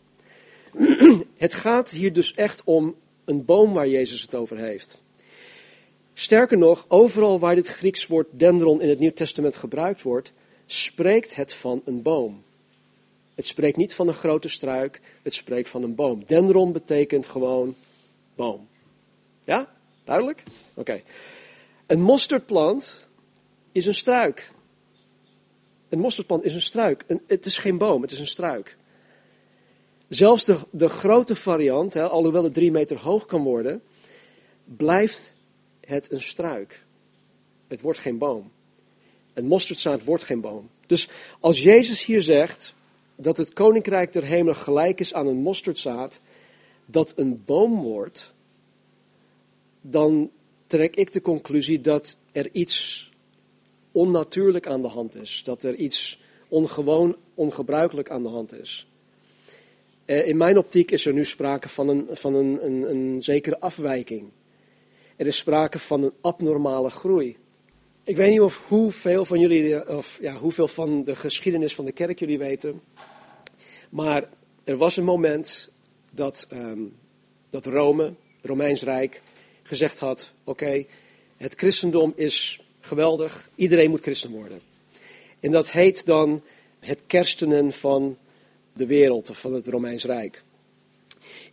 Het 1.37 1.55
gaat 1.55 1.91
hier 1.91 2.13
dus 2.13 2.35
echt 2.35 2.63
om 2.65 2.95
een 3.25 3.45
boom 3.45 3.73
waar 3.73 3.89
Jezus 3.89 4.23
het 4.23 4.35
over 4.35 4.57
heeft. 4.57 4.99
Sterker 6.15 6.59
nog, 6.59 6.85
overal 6.89 7.39
waar 7.39 7.55
dit 7.55 7.69
Grieks 7.69 8.07
woord 8.07 8.29
dendron 8.31 8.81
in 8.81 8.89
het 8.89 8.99
Nieuw 8.99 9.13
Testament 9.13 9.57
gebruikt 9.57 10.03
wordt, 10.03 10.33
spreekt 10.67 11.35
het 11.35 11.55
van 11.55 11.83
een 11.85 12.03
boom. 12.03 12.43
Het 13.35 13.47
spreekt 13.47 13.77
niet 13.77 13.95
van 13.95 14.09
een 14.09 14.15
grote 14.15 14.49
struik, 14.49 15.01
het 15.23 15.35
spreekt 15.35 15.69
van 15.69 15.83
een 15.83 15.95
boom. 15.95 16.25
Dendron 16.27 16.73
betekent 16.73 17.27
gewoon 17.27 17.75
boom. 18.35 18.69
Ja? 19.49 19.69
Duidelijk? 20.05 20.43
Oké. 20.75 21.03
Een 21.87 22.01
mosterdplant 22.01 23.09
is 23.73 23.87
een 23.87 23.95
struik. 23.95 24.53
Een 25.89 25.99
mosterdplant 25.99 26.45
is 26.45 26.55
een 26.55 26.61
struik. 26.61 27.05
Een, 27.07 27.21
het 27.27 27.47
is 27.47 27.59
geen 27.59 27.79
boom, 27.79 28.03
het 28.03 28.11
is 28.11 28.19
een 28.19 28.27
struik. 28.27 28.77
Zelfs 30.09 30.45
de, 30.45 30.59
de 30.71 30.89
grote 30.89 31.37
variant, 31.37 31.95
hè, 31.95 32.09
alhoewel 32.09 32.45
het 32.45 32.55
drie 32.55 32.71
meter 32.71 32.99
hoog 32.99 33.27
kan 33.27 33.43
worden, 33.43 33.83
blijft 34.65 35.33
het 35.81 36.13
een 36.13 36.23
struik. 36.23 36.85
Het 37.69 37.81
wordt 37.81 37.99
geen 37.99 38.19
boom. 38.19 38.51
Een 39.35 39.47
mosterdzaad 39.47 40.05
wordt 40.05 40.25
geen 40.25 40.41
boom. 40.41 40.71
Dus 40.87 41.09
als 41.41 41.63
Jezus 41.63 42.05
hier 42.05 42.23
zegt 42.23 42.75
dat 43.17 43.37
het 43.37 43.53
koninkrijk 43.53 44.13
der 44.13 44.25
hemelen 44.25 44.57
gelijk 44.57 45.01
is 45.01 45.15
aan 45.15 45.27
een 45.27 45.41
mosterdzaad, 45.41 46.21
dat 46.87 47.13
een 47.17 47.43
boom 47.45 47.81
wordt, 47.81 48.37
dan 49.81 50.31
trek 50.67 50.97
ik 50.97 51.13
de 51.13 51.21
conclusie 51.21 51.81
dat 51.81 52.17
er 52.33 52.49
iets 52.53 53.11
onnatuurlijk 53.93 54.67
aan 54.67 54.83
de 54.83 54.89
hand 54.89 55.15
is. 55.15 55.43
Dat 55.45 55.63
er 55.63 55.75
iets 55.75 56.21
ongewoon, 56.49 57.17
ongebruikelijk 57.35 58.11
aan 58.11 58.23
de 58.23 58.29
hand 58.29 58.53
is. 58.53 58.89
Eh, 60.05 60.29
in 60.29 60.37
mijn 60.37 60.59
optiek 60.59 60.91
is 60.91 61.07
er 61.07 61.13
nu 61.13 61.25
sprake 61.25 61.69
van 61.69 61.89
een, 61.89 62.07
van 62.11 62.35
een, 62.35 62.67
een, 62.67 62.91
een 62.91 63.23
zekere 63.23 63.61
afwijking. 63.61 64.31
Er 65.17 65.27
is 65.27 65.37
sprake 65.37 65.79
van 65.79 66.03
een 66.03 66.13
abnormale 66.21 66.91
groei. 66.91 67.37
Ik 68.05 68.17
weet 68.17 68.31
niet 68.31 68.41
of 68.41 68.63
hoeveel 68.67 69.25
van 69.25 69.41
jullie, 69.41 69.97
of 69.97 70.19
ja, 70.21 70.37
hoeveel 70.37 70.69
van 70.69 71.05
de 71.05 71.17
geschiedenis 71.17 71.75
van 71.75 71.85
de 71.85 71.93
kerk 71.93 72.19
jullie 72.19 72.39
weten. 72.39 72.81
Maar 73.91 74.29
er 74.65 74.77
was 74.77 74.97
een 74.97 75.05
moment 75.05 75.71
dat, 76.11 76.47
um, 76.53 76.95
dat 77.51 77.67
Rome, 77.67 78.15
Romeins 78.43 78.83
Rijk, 78.83 79.23
gezegd 79.69 79.99
had: 79.99 80.33
oké, 80.45 80.85
het 81.37 81.55
christendom 81.55 82.13
is 82.17 82.61
geweldig, 82.81 83.49
iedereen 83.55 83.91
moet 83.91 84.03
christen 84.03 84.31
worden. 84.31 84.61
En 85.41 85.51
dat 85.51 85.71
heet 85.71 86.07
dan 86.07 86.43
het 86.81 86.99
kerstenen 87.07 87.73
van 87.73 88.17
de 88.73 88.87
wereld 88.87 89.31
van 89.33 89.53
het 89.53 89.67
Romeins 89.67 90.05
Rijk. 90.05 90.43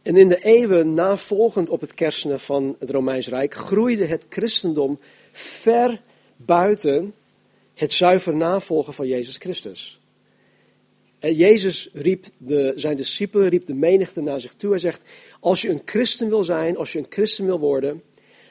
En 0.01 0.17
in 0.17 0.27
de 0.27 0.43
eeuwen 0.43 0.93
navolgend 0.93 1.69
op 1.69 1.81
het 1.81 1.93
kerstenen 1.93 2.39
van 2.39 2.75
het 2.79 2.89
Romeins 2.89 3.27
Rijk 3.27 3.53
groeide 3.53 4.05
het 4.05 4.25
christendom 4.29 4.99
ver 5.31 6.01
buiten 6.35 7.13
het 7.73 7.93
zuiver 7.93 8.35
navolgen 8.35 8.93
van 8.93 9.07
Jezus 9.07 9.37
Christus. 9.37 9.99
Jezus 11.33 11.89
riep 11.93 12.25
de, 12.37 12.73
zijn 12.75 12.97
discipelen, 12.97 13.49
riep 13.49 13.65
de 13.65 13.73
menigte 13.73 14.21
naar 14.21 14.39
zich 14.39 14.53
toe. 14.53 14.69
Hij 14.69 14.79
zegt, 14.79 15.01
als 15.39 15.61
je 15.61 15.69
een 15.69 15.81
christen 15.85 16.29
wil 16.29 16.43
zijn, 16.43 16.77
als 16.77 16.91
je 16.91 16.99
een 16.99 17.05
christen 17.09 17.45
wil 17.45 17.59
worden, 17.59 18.01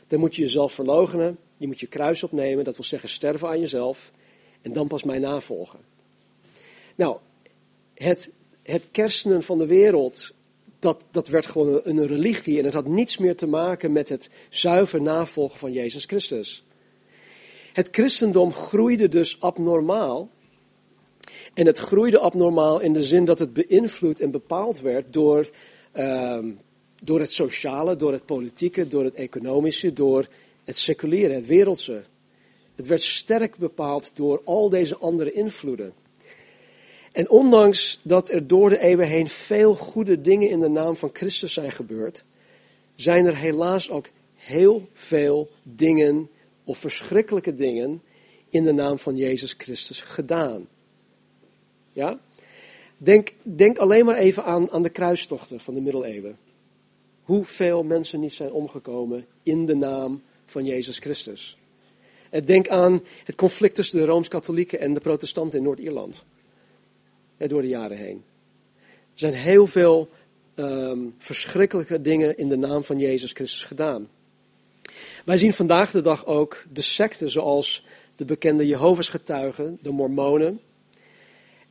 dan 0.09 0.21
moet 0.21 0.37
je 0.37 0.43
jezelf 0.43 0.73
verloochenen. 0.73 1.39
Je 1.57 1.67
moet 1.67 1.81
je 1.81 1.87
kruis 1.87 2.23
opnemen, 2.23 2.65
dat 2.65 2.77
wil 2.77 2.85
zeggen 2.85 3.09
sterven 3.09 3.49
aan 3.49 3.61
jezelf. 3.61 4.13
En 4.63 4.73
dan 4.73 4.87
pas 4.87 5.03
mij 5.03 5.19
navolgen. 5.19 5.79
Nou, 6.95 7.17
het, 7.95 8.31
het 8.63 8.83
kerstenen 8.91 9.43
van 9.43 9.59
de 9.59 9.67
wereld, 9.67 10.33
dat, 10.79 11.05
dat 11.11 11.29
werd 11.29 11.47
gewoon 11.47 11.81
een 11.85 12.07
religie. 12.07 12.59
En 12.59 12.65
het 12.65 12.75
had 12.75 12.87
niets 12.87 13.19
meer 13.19 13.37
te 13.37 13.47
maken 13.47 13.93
met 13.93 14.09
het 14.09 14.31
zuiver 14.49 15.03
navolgen 15.03 15.59
van 15.59 15.73
Jezus 15.73 16.05
Christus. 16.05 16.65
Het 17.73 17.89
christendom 17.91 18.53
groeide 18.53 19.09
dus 19.09 19.41
abnormaal. 19.41 20.31
En 21.55 21.67
het 21.67 21.79
groeide 21.79 22.19
abnormaal 22.19 22.81
in 22.81 22.93
de 22.93 23.03
zin 23.03 23.25
dat 23.25 23.39
het 23.39 23.53
beïnvloed 23.53 24.21
en 24.21 24.31
bepaald 24.31 24.81
werd 24.81 25.13
door, 25.13 25.51
uh, 25.95 26.39
door 26.95 27.21
het 27.21 27.33
sociale, 27.33 27.97
door 27.97 28.13
het 28.13 28.27
politieke, 28.27 28.87
door 28.87 29.05
het 29.05 29.15
economische, 29.15 29.93
door 29.93 30.27
het 30.65 30.79
seculiere, 30.79 31.33
het 31.33 31.47
wereldse. 31.47 32.03
Het 32.75 32.87
werd 32.87 33.03
sterk 33.03 33.57
bepaald 33.57 34.11
door 34.15 34.41
al 34.45 34.69
deze 34.69 34.97
andere 34.97 35.33
invloeden. 35.33 35.93
En 37.13 37.31
ondanks 37.31 38.01
dat 38.03 38.31
er 38.31 38.47
door 38.47 38.69
de 38.69 38.79
eeuwen 38.79 39.07
heen 39.07 39.29
veel 39.29 39.75
goede 39.75 40.21
dingen 40.21 40.51
in 40.51 40.61
de 40.61 40.69
naam 40.69 40.97
van 40.97 41.11
Christus 41.13 41.53
zijn 41.53 41.71
gebeurd, 41.71 42.25
zijn 42.95 43.27
er 43.27 43.37
helaas 43.37 43.91
ook 43.91 44.09
heel 44.35 44.89
veel 44.93 45.51
dingen 45.63 46.31
of 46.65 46.79
verschrikkelijke 46.79 47.55
dingen 47.55 48.03
in 48.49 48.65
de 48.65 48.73
naam 48.73 48.99
van 48.99 49.17
Jezus 49.17 49.55
Christus 49.59 50.03
gedaan. 50.03 50.69
Ja? 51.95 52.21
Denk, 52.97 53.33
denk 53.43 53.79
alleen 53.79 54.05
maar 54.05 54.17
even 54.17 54.45
aan, 54.45 54.71
aan 54.71 54.83
de 54.83 54.89
kruistochten 54.89 55.61
van 55.61 55.75
de 55.75 55.81
middeleeuwen. 55.81 56.39
Hoeveel 57.23 57.83
mensen 57.83 58.21
niet 58.21 58.33
zijn 58.33 58.53
omgekomen 58.53 59.27
in 59.43 59.67
de 59.67 59.75
naam 59.75 60.23
van 60.47 60.65
Jezus 60.65 60.99
Christus. 60.99 61.57
En 62.31 62.45
denk 62.45 62.69
aan 62.69 63.03
het 63.25 63.35
conflict 63.35 63.75
tussen 63.75 63.99
de 63.99 64.05
Rooms-Katholieken 64.05 64.81
en 64.81 64.95
de 64.95 65.01
protestanten 65.01 65.59
in 65.59 65.65
Noord-Ierland. 65.65 66.25
Door 67.37 67.63
de 67.63 67.69
jaren 67.69 67.97
heen. 67.97 68.25
Er 68.85 69.21
zijn 69.21 69.33
heel 69.33 69.67
veel 69.67 70.09
um, 70.55 71.15
verschrikkelijke 71.19 72.01
dingen 72.01 72.39
in 72.39 72.49
de 72.49 72.57
naam 72.57 72.85
van 72.85 72.99
Jezus 72.99 73.33
Christus 73.33 73.65
gedaan. 73.65 74.09
Wij 75.25 75.37
zien 75.37 75.53
vandaag 75.53 75.91
de 75.91 76.01
dag 76.01 76.27
ook 76.27 76.65
de 76.73 76.83
secten 76.83 77.31
zoals 77.31 77.87
de 78.17 78.25
bekende 78.25 78.67
Jehovah's 78.67 79.09
getuigen, 79.09 79.79
de 79.83 79.91
Mormonen. 79.91 80.61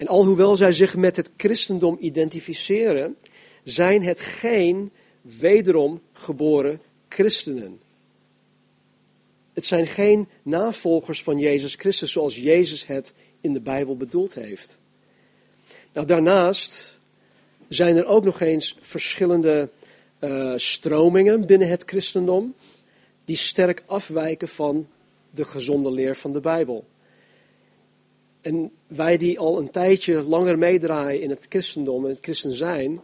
En 0.03 0.09
alhoewel 0.09 0.55
zij 0.55 0.73
zich 0.73 0.95
met 0.95 1.15
het 1.15 1.29
christendom 1.37 1.97
identificeren, 1.99 3.17
zijn 3.63 4.03
het 4.03 4.19
geen 4.19 4.91
wederom 5.21 6.01
geboren 6.13 6.81
christenen. 7.09 7.79
Het 9.53 9.65
zijn 9.65 9.87
geen 9.87 10.27
navolgers 10.41 11.23
van 11.23 11.39
Jezus 11.39 11.75
Christus 11.75 12.11
zoals 12.11 12.37
Jezus 12.37 12.87
het 12.87 13.13
in 13.41 13.53
de 13.53 13.61
Bijbel 13.61 13.97
bedoeld 13.97 14.33
heeft. 14.33 14.77
Nou, 15.93 16.07
daarnaast 16.07 16.99
zijn 17.67 17.97
er 17.97 18.05
ook 18.05 18.23
nog 18.23 18.39
eens 18.39 18.77
verschillende 18.81 19.69
uh, 20.19 20.53
stromingen 20.55 21.45
binnen 21.45 21.67
het 21.67 21.83
christendom 21.85 22.55
die 23.25 23.37
sterk 23.37 23.83
afwijken 23.85 24.47
van 24.47 24.87
de 25.31 25.43
gezonde 25.43 25.91
leer 25.91 26.15
van 26.15 26.33
de 26.33 26.39
Bijbel. 26.39 26.85
En 28.43 28.71
wij 28.87 29.17
die 29.17 29.39
al 29.39 29.59
een 29.59 29.71
tijdje 29.71 30.21
langer 30.21 30.57
meedraaien 30.57 31.21
in 31.21 31.29
het 31.29 31.45
christendom 31.49 32.03
en 32.03 32.09
het 32.09 32.23
christen 32.23 32.53
zijn, 32.53 33.01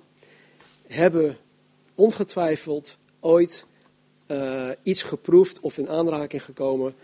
hebben 0.88 1.38
ongetwijfeld 1.96 2.98
ooit 3.20 3.66
uh, 4.28 4.70
iets 4.84 5.04
geproefd 5.04 5.60
of 5.60 5.78
in 5.78 5.90
aanraking 5.90 6.44
gekomen 6.44 6.96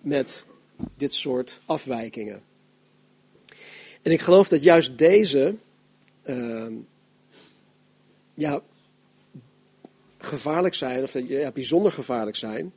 met 0.00 0.44
dit 0.96 1.14
soort 1.14 1.60
afwijkingen. 1.66 2.42
En 4.02 4.12
ik 4.12 4.20
geloof 4.20 4.48
dat 4.48 4.62
juist 4.62 4.98
deze 4.98 5.54
uh, 6.24 6.66
ja, 8.34 8.62
gevaarlijk 10.18 10.74
zijn, 10.74 11.02
of 11.02 11.18
ja, 11.28 11.50
bijzonder 11.50 11.92
gevaarlijk 11.92 12.36
zijn. 12.36 12.72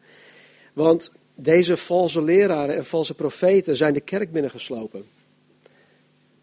Want 0.74 1.12
deze 1.40 1.78
valse 1.78 2.22
leraren 2.22 2.76
en 2.76 2.86
valse 2.86 3.14
profeten 3.14 3.78
zijn 3.78 3.94
de 3.94 4.00
kerk 4.00 4.32
binnengeslopen. 4.32 5.06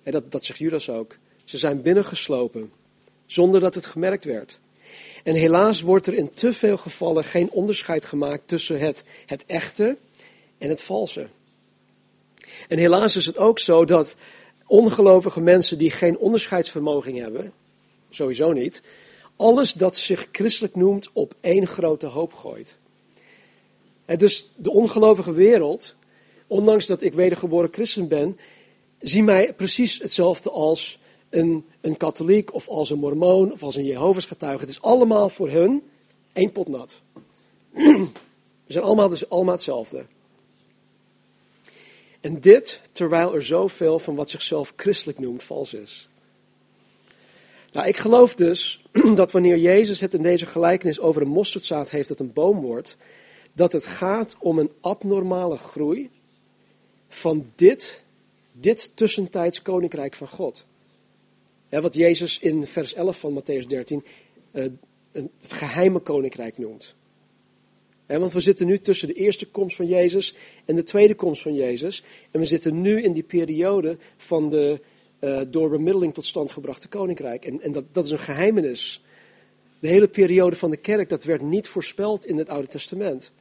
En 0.02 0.12
dat, 0.12 0.32
dat 0.32 0.44
zegt 0.44 0.58
Judas 0.58 0.88
ook. 0.88 1.16
Ze 1.44 1.58
zijn 1.58 1.82
binnengeslopen 1.82 2.72
zonder 3.26 3.60
dat 3.60 3.74
het 3.74 3.86
gemerkt 3.86 4.24
werd. 4.24 4.58
En 5.22 5.34
helaas 5.34 5.80
wordt 5.80 6.06
er 6.06 6.14
in 6.14 6.30
te 6.30 6.52
veel 6.52 6.76
gevallen 6.76 7.24
geen 7.24 7.50
onderscheid 7.50 8.06
gemaakt 8.06 8.48
tussen 8.48 8.78
het, 8.78 9.04
het 9.26 9.44
echte 9.46 9.96
en 10.58 10.68
het 10.68 10.82
valse. 10.82 11.26
En 12.68 12.78
helaas 12.78 13.16
is 13.16 13.26
het 13.26 13.38
ook 13.38 13.58
zo 13.58 13.84
dat 13.84 14.16
ongelovige 14.66 15.40
mensen 15.40 15.78
die 15.78 15.90
geen 15.90 16.18
onderscheidsvermogen 16.18 17.14
hebben, 17.14 17.52
sowieso 18.10 18.52
niet, 18.52 18.82
alles 19.36 19.72
dat 19.72 19.96
zich 19.96 20.28
christelijk 20.32 20.76
noemt 20.76 21.10
op 21.12 21.34
één 21.40 21.66
grote 21.66 22.06
hoop 22.06 22.32
gooit. 22.32 22.76
Dus 24.06 24.50
de 24.56 24.70
ongelovige 24.70 25.32
wereld, 25.32 25.94
ondanks 26.46 26.86
dat 26.86 27.02
ik 27.02 27.14
wedergeboren 27.14 27.72
christen 27.72 28.08
ben, 28.08 28.38
zie 28.98 29.22
mij 29.22 29.54
precies 29.54 29.98
hetzelfde 29.98 30.50
als 30.50 30.98
een, 31.30 31.64
een 31.80 31.96
katholiek 31.96 32.54
of 32.54 32.68
als 32.68 32.90
een 32.90 32.98
mormoon 32.98 33.52
of 33.52 33.62
als 33.62 33.76
een 33.76 33.84
Jehovah's 33.84 34.26
getuige. 34.26 34.60
Het 34.60 34.68
is 34.68 34.82
allemaal 34.82 35.28
voor 35.28 35.50
hun 35.50 35.82
één 36.32 36.52
pot 36.52 36.68
nat. 36.68 37.00
We 38.66 38.72
zijn 38.72 38.84
allemaal, 38.84 39.08
dus 39.08 39.28
allemaal 39.28 39.54
hetzelfde. 39.54 40.06
En 42.20 42.40
dit 42.40 42.80
terwijl 42.92 43.34
er 43.34 43.44
zoveel 43.44 43.98
van 43.98 44.14
wat 44.14 44.30
zichzelf 44.30 44.72
christelijk 44.76 45.18
noemt 45.18 45.42
vals 45.42 45.74
is. 45.74 46.08
Nou, 47.72 47.86
ik 47.86 47.96
geloof 47.96 48.34
dus 48.34 48.84
dat 49.14 49.32
wanneer 49.32 49.56
Jezus 49.56 50.00
het 50.00 50.14
in 50.14 50.22
deze 50.22 50.46
gelijkenis 50.46 51.00
over 51.00 51.22
een 51.22 51.28
mosterdzaad 51.28 51.90
heeft 51.90 52.08
dat 52.08 52.20
een 52.20 52.32
boom 52.32 52.60
wordt, 52.60 52.96
dat 53.54 53.72
het 53.72 53.86
gaat 53.86 54.36
om 54.38 54.58
een 54.58 54.70
abnormale 54.80 55.56
groei 55.56 56.10
van 57.08 57.50
dit, 57.54 58.02
dit 58.52 58.90
tussentijds 58.94 59.62
koninkrijk 59.62 60.14
van 60.14 60.28
God. 60.28 60.66
wat 61.68 61.94
Jezus 61.94 62.38
in 62.38 62.66
vers 62.66 62.94
11 62.94 63.18
van 63.18 63.42
Matthäus 63.42 63.66
13 63.66 64.04
uh, 64.52 64.66
het 65.12 65.52
geheime 65.52 65.98
koninkrijk 65.98 66.58
noemt. 66.58 66.94
want 68.06 68.32
we 68.32 68.40
zitten 68.40 68.66
nu 68.66 68.80
tussen 68.80 69.08
de 69.08 69.14
eerste 69.14 69.46
komst 69.46 69.76
van 69.76 69.86
Jezus 69.86 70.34
en 70.64 70.74
de 70.74 70.82
tweede 70.82 71.14
komst 71.14 71.42
van 71.42 71.54
Jezus. 71.54 72.02
En 72.30 72.40
we 72.40 72.46
zitten 72.46 72.80
nu 72.80 73.02
in 73.02 73.12
die 73.12 73.22
periode 73.22 73.98
van 74.16 74.50
de 74.50 74.80
uh, 75.20 75.40
door 75.48 75.70
bemiddeling 75.70 76.14
tot 76.14 76.26
stand 76.26 76.52
gebrachte 76.52 76.88
koninkrijk. 76.88 77.44
En, 77.44 77.60
en 77.60 77.72
dat, 77.72 77.84
dat 77.92 78.04
is 78.04 78.10
een 78.10 78.18
geheimenis. 78.18 79.02
De 79.78 79.88
hele 79.88 80.08
periode 80.08 80.56
van 80.56 80.70
de 80.70 80.76
kerk, 80.76 81.08
dat 81.08 81.24
werd 81.24 81.42
niet 81.42 81.68
voorspeld 81.68 82.24
in 82.24 82.36
het 82.36 82.48
Oude 82.48 82.68
Testament. 82.68 83.32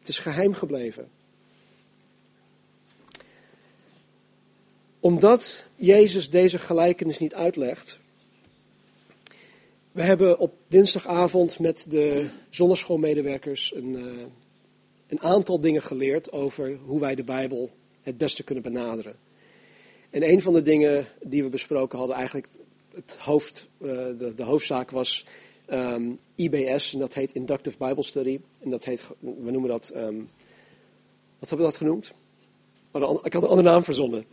Het 0.00 0.08
is 0.08 0.18
geheim 0.18 0.54
gebleven. 0.54 1.08
Omdat 5.00 5.64
Jezus 5.76 6.30
deze 6.30 6.58
gelijkenis 6.58 7.18
niet 7.18 7.34
uitlegt. 7.34 7.98
We 9.92 10.02
hebben 10.02 10.38
op 10.38 10.54
dinsdagavond 10.68 11.58
met 11.58 11.86
de 11.88 12.28
zonderschoolmedewerkers 12.50 13.74
een, 13.74 13.90
uh, 13.90 14.12
een 15.06 15.20
aantal 15.20 15.60
dingen 15.60 15.82
geleerd 15.82 16.32
over 16.32 16.78
hoe 16.84 17.00
wij 17.00 17.14
de 17.14 17.24
Bijbel 17.24 17.70
het 18.02 18.18
beste 18.18 18.42
kunnen 18.42 18.64
benaderen. 18.64 19.16
En 20.10 20.28
een 20.28 20.42
van 20.42 20.52
de 20.52 20.62
dingen 20.62 21.06
die 21.22 21.42
we 21.42 21.48
besproken 21.48 21.98
hadden, 21.98 22.16
eigenlijk 22.16 22.46
het 22.94 23.16
hoofd, 23.18 23.68
uh, 23.78 23.88
de, 24.18 24.32
de, 24.36 24.42
hoofdzaak 24.42 24.90
was 24.90 25.26
um, 25.72 26.18
IBS, 26.34 26.92
en 26.92 26.98
dat 26.98 27.14
heet 27.14 27.32
Inductive 27.32 27.76
Bible 27.78 28.02
Study. 28.02 28.40
En 28.60 28.70
dat 28.70 28.84
heet, 28.84 29.04
we 29.18 29.50
noemen 29.50 29.70
dat, 29.70 29.92
um, 29.96 30.30
wat 31.38 31.48
hebben 31.48 31.66
we 31.66 31.72
dat 31.72 31.76
genoemd? 31.76 32.12
Oh, 32.90 33.24
ik 33.24 33.32
had 33.32 33.42
een 33.42 33.48
andere 33.48 33.68
naam 33.68 33.84
verzonnen. 33.84 34.24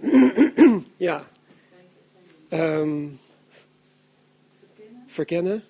ja. 0.96 1.28
Um, 2.50 3.18
verkennen. 5.06 5.64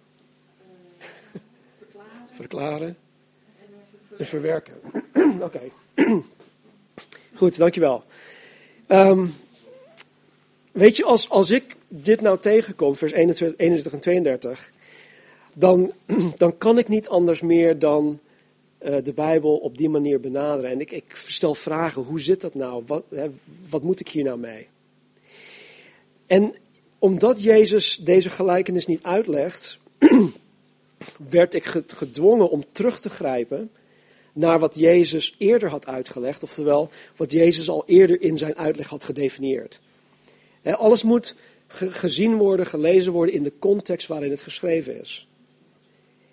Verklaren. 2.30 2.96
En 4.18 4.26
verwerken. 4.26 4.74
Oké. 5.40 5.44
Okay. 5.44 5.72
Goed, 7.34 7.56
dankjewel. 7.56 8.04
Um, 8.88 9.34
weet 10.72 10.96
je, 10.96 11.04
als, 11.04 11.28
als 11.28 11.50
ik 11.50 11.76
dit 11.88 12.20
nou 12.20 12.38
tegenkom, 12.38 12.96
vers 12.96 13.12
21, 13.12 13.58
21 13.58 13.92
en 13.92 14.00
32, 14.00 14.72
dan, 15.54 15.92
dan 16.36 16.58
kan 16.58 16.78
ik 16.78 16.88
niet 16.88 17.08
anders 17.08 17.40
meer 17.40 17.78
dan 17.78 18.20
uh, 18.82 18.96
de 19.04 19.12
Bijbel 19.12 19.56
op 19.56 19.78
die 19.78 19.88
manier 19.88 20.20
benaderen. 20.20 20.70
En 20.70 20.80
ik, 20.80 20.90
ik 20.90 21.04
stel 21.14 21.54
vragen, 21.54 22.02
hoe 22.02 22.20
zit 22.20 22.40
dat 22.40 22.54
nou? 22.54 22.82
Wat, 22.86 23.04
hè, 23.08 23.30
wat 23.68 23.82
moet 23.82 24.00
ik 24.00 24.08
hier 24.08 24.24
nou 24.24 24.38
mee? 24.38 24.66
En 26.26 26.54
omdat 26.98 27.42
Jezus 27.42 27.96
deze 27.96 28.30
gelijkenis 28.30 28.86
niet 28.86 29.02
uitlegt, 29.02 29.78
werd 31.30 31.54
ik 31.54 31.64
gedwongen 31.86 32.50
om 32.50 32.64
terug 32.72 33.00
te 33.00 33.10
grijpen 33.10 33.70
naar 34.32 34.58
wat 34.58 34.74
Jezus 34.74 35.34
eerder 35.38 35.70
had 35.70 35.86
uitgelegd, 35.86 36.42
oftewel 36.42 36.90
wat 37.16 37.32
Jezus 37.32 37.68
al 37.68 37.82
eerder 37.86 38.20
in 38.20 38.38
zijn 38.38 38.56
uitleg 38.56 38.88
had 38.88 39.04
gedefinieerd. 39.04 39.80
Alles 40.62 41.02
moet 41.02 41.36
gezien 41.68 42.36
worden, 42.36 42.66
gelezen 42.66 43.12
worden 43.12 43.34
in 43.34 43.42
de 43.42 43.52
context 43.58 44.06
waarin 44.06 44.30
het 44.30 44.42
geschreven 44.42 45.00
is. 45.00 45.28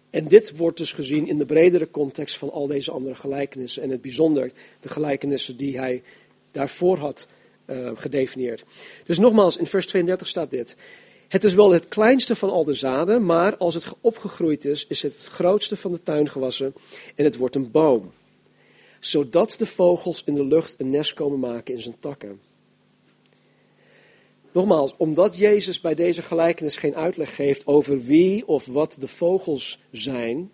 En 0.10 0.28
dit 0.28 0.58
wordt 0.58 0.78
dus 0.78 0.91
gezien 0.91 1.28
in 1.28 1.38
de 1.38 1.46
bredere 1.46 1.91
context 1.91 2.38
van 2.38 2.52
al 2.52 2.67
deze 2.67 2.91
andere 2.91 3.15
gelijkenissen. 3.15 3.84
En 3.84 3.89
het 3.89 4.02
bijzonder 4.02 4.52
de 4.80 4.89
gelijkenissen 4.89 5.58
die 5.58 5.78
hij 5.78 6.04
daarvoor 6.52 6.98
had 6.98 7.28
uh, 7.65 7.91
gedefinieerd. 7.96 8.63
Dus 9.06 9.20
nogmaals, 9.20 9.58
in 9.58 9.65
vers 9.65 9.88
32 9.88 10.28
staat 10.28 10.52
dit. 10.52 10.76
Het 11.28 11.43
is 11.43 11.54
wel 11.54 11.72
het 11.72 11.88
kleinste 11.88 12.36
van 12.36 12.50
al 12.50 12.63
de 12.63 12.74
zaden, 12.74 13.26
maar 13.26 13.58
als 13.58 13.74
het 13.74 13.88
opgegroeid 14.02 14.65
is, 14.65 14.88
is 14.88 15.02
het 15.02 15.13
het 15.13 15.26
grootste 15.26 15.78
van 15.78 15.91
de 15.91 16.04
tuingewassen 16.04 16.74
en 17.15 17.24
het 17.24 17.38
wordt 17.38 17.56
een 17.56 17.72
boom. 17.72 18.12
Zodat 19.00 19.56
de 19.58 19.65
vogels 19.65 20.24
in 20.26 20.34
de 20.34 20.46
lucht 20.46 20.76
een 20.78 20.89
nest 20.89 21.13
komen 21.13 21.39
maken 21.39 21.74
in 21.74 21.82
zijn 21.82 21.98
takken. 22.00 22.39
Nogmaals, 24.58 24.93
omdat 24.98 25.38
Jezus 25.38 25.82
bij 25.82 25.96
deze 25.96 26.22
gelijkenis 26.22 26.76
geen 26.76 26.96
uitleg 26.96 27.36
geeft 27.36 27.67
over 27.67 28.00
wie 28.00 28.48
of 28.48 28.65
wat 28.65 28.96
de 29.00 29.08
vogels 29.08 29.80
zijn, 29.91 30.52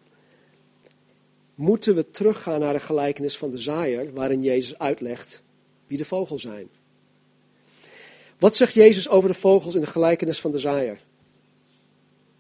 moeten 1.55 1.95
we 1.95 2.11
teruggaan 2.11 2.59
naar 2.59 2.73
de 2.73 2.79
gelijkenis 2.79 3.37
van 3.37 3.51
de 3.51 3.57
zaaier, 3.57 4.13
waarin 4.13 4.41
Jezus 4.41 4.77
uitlegt 4.77 5.41
wie 5.87 5.97
de 5.97 6.05
vogels 6.05 6.41
zijn. 6.41 6.69
Wat 8.39 8.55
zegt 8.55 8.73
Jezus 8.73 9.09
over 9.09 9.29
de 9.29 9.35
vogels 9.35 9.75
in 9.75 9.81
de 9.81 9.87
gelijkenis 9.87 10.41
van 10.41 10.51
de 10.51 10.59
zaaier? 10.59 10.99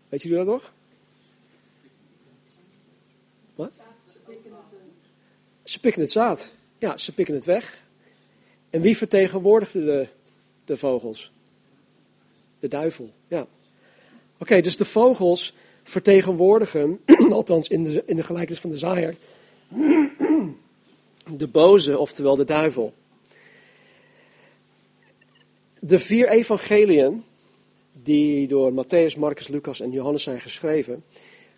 Weet 0.09 0.21
jullie 0.21 0.37
dat 0.37 0.47
nog? 0.47 0.73
Wat? 3.55 3.73
Ze 5.63 5.79
pikken 5.79 6.01
het 6.01 6.11
zaad. 6.11 6.53
Ja, 6.77 6.97
ze 6.97 7.13
pikken 7.13 7.35
het 7.35 7.45
weg. 7.45 7.85
En 8.69 8.81
wie 8.81 8.97
vertegenwoordigde 8.97 9.85
de, 9.85 10.07
de 10.65 10.77
vogels? 10.77 11.32
De 12.63 12.69
duivel, 12.69 13.09
ja. 13.27 13.47
Oké, 14.37 14.61
dus 14.61 14.77
de 14.77 14.85
vogels 14.85 15.53
vertegenwoordigen, 15.83 16.99
althans 17.31 17.67
in 17.67 17.83
de, 17.83 18.03
in 18.05 18.15
de 18.15 18.23
gelijkenis 18.23 18.59
van 18.59 18.69
de 18.69 18.77
zaaier, 18.77 19.15
de 21.37 21.47
boze, 21.47 21.97
oftewel 21.97 22.35
de 22.35 22.45
duivel. 22.45 22.93
De 25.79 25.99
vier 25.99 26.29
evangeliën, 26.29 27.23
die 28.03 28.47
door 28.47 28.71
Matthäus, 28.71 29.19
Marcus, 29.19 29.47
Lucas 29.47 29.79
en 29.79 29.91
Johannes 29.91 30.23
zijn 30.23 30.41
geschreven, 30.41 31.03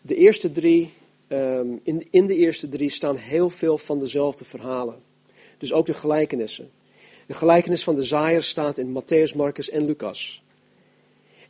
de 0.01 0.15
eerste 0.15 0.51
drie, 0.51 0.93
ehm, 1.27 1.67
in, 1.83 2.07
in 2.09 2.27
de 2.27 2.35
eerste 2.35 2.69
drie 2.69 2.89
staan 2.89 3.15
heel 3.15 3.49
veel 3.49 3.77
van 3.77 3.99
dezelfde 3.99 4.45
verhalen. 4.45 5.01
Dus 5.57 5.73
ook 5.73 5.85
de 5.85 5.93
gelijkenissen. 5.93 6.69
De 7.27 7.33
gelijkenis 7.33 7.83
van 7.83 7.95
de 7.95 8.03
zaaier 8.03 8.43
staat 8.43 8.77
in 8.77 9.01
Matthäus, 9.01 9.35
Marcus 9.35 9.69
en 9.69 9.85
Lucas. 9.85 10.43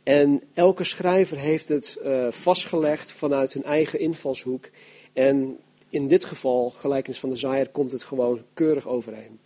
En 0.06 0.42
elke 0.54 0.84
schrijver 0.84 1.38
heeft 1.38 1.68
het 1.68 1.98
uh, 2.02 2.30
vastgelegd 2.30 3.12
vanuit 3.12 3.52
hun 3.52 3.64
eigen 3.64 4.00
invalshoek. 4.00 4.68
En 5.12 5.58
in 5.88 6.08
dit 6.08 6.24
geval, 6.24 6.70
gelijkenis 6.70 7.20
van 7.20 7.30
de 7.30 7.36
zaaier, 7.36 7.68
komt 7.68 7.92
het 7.92 8.02
gewoon 8.02 8.42
keurig 8.54 8.86
overeen. 8.86 9.38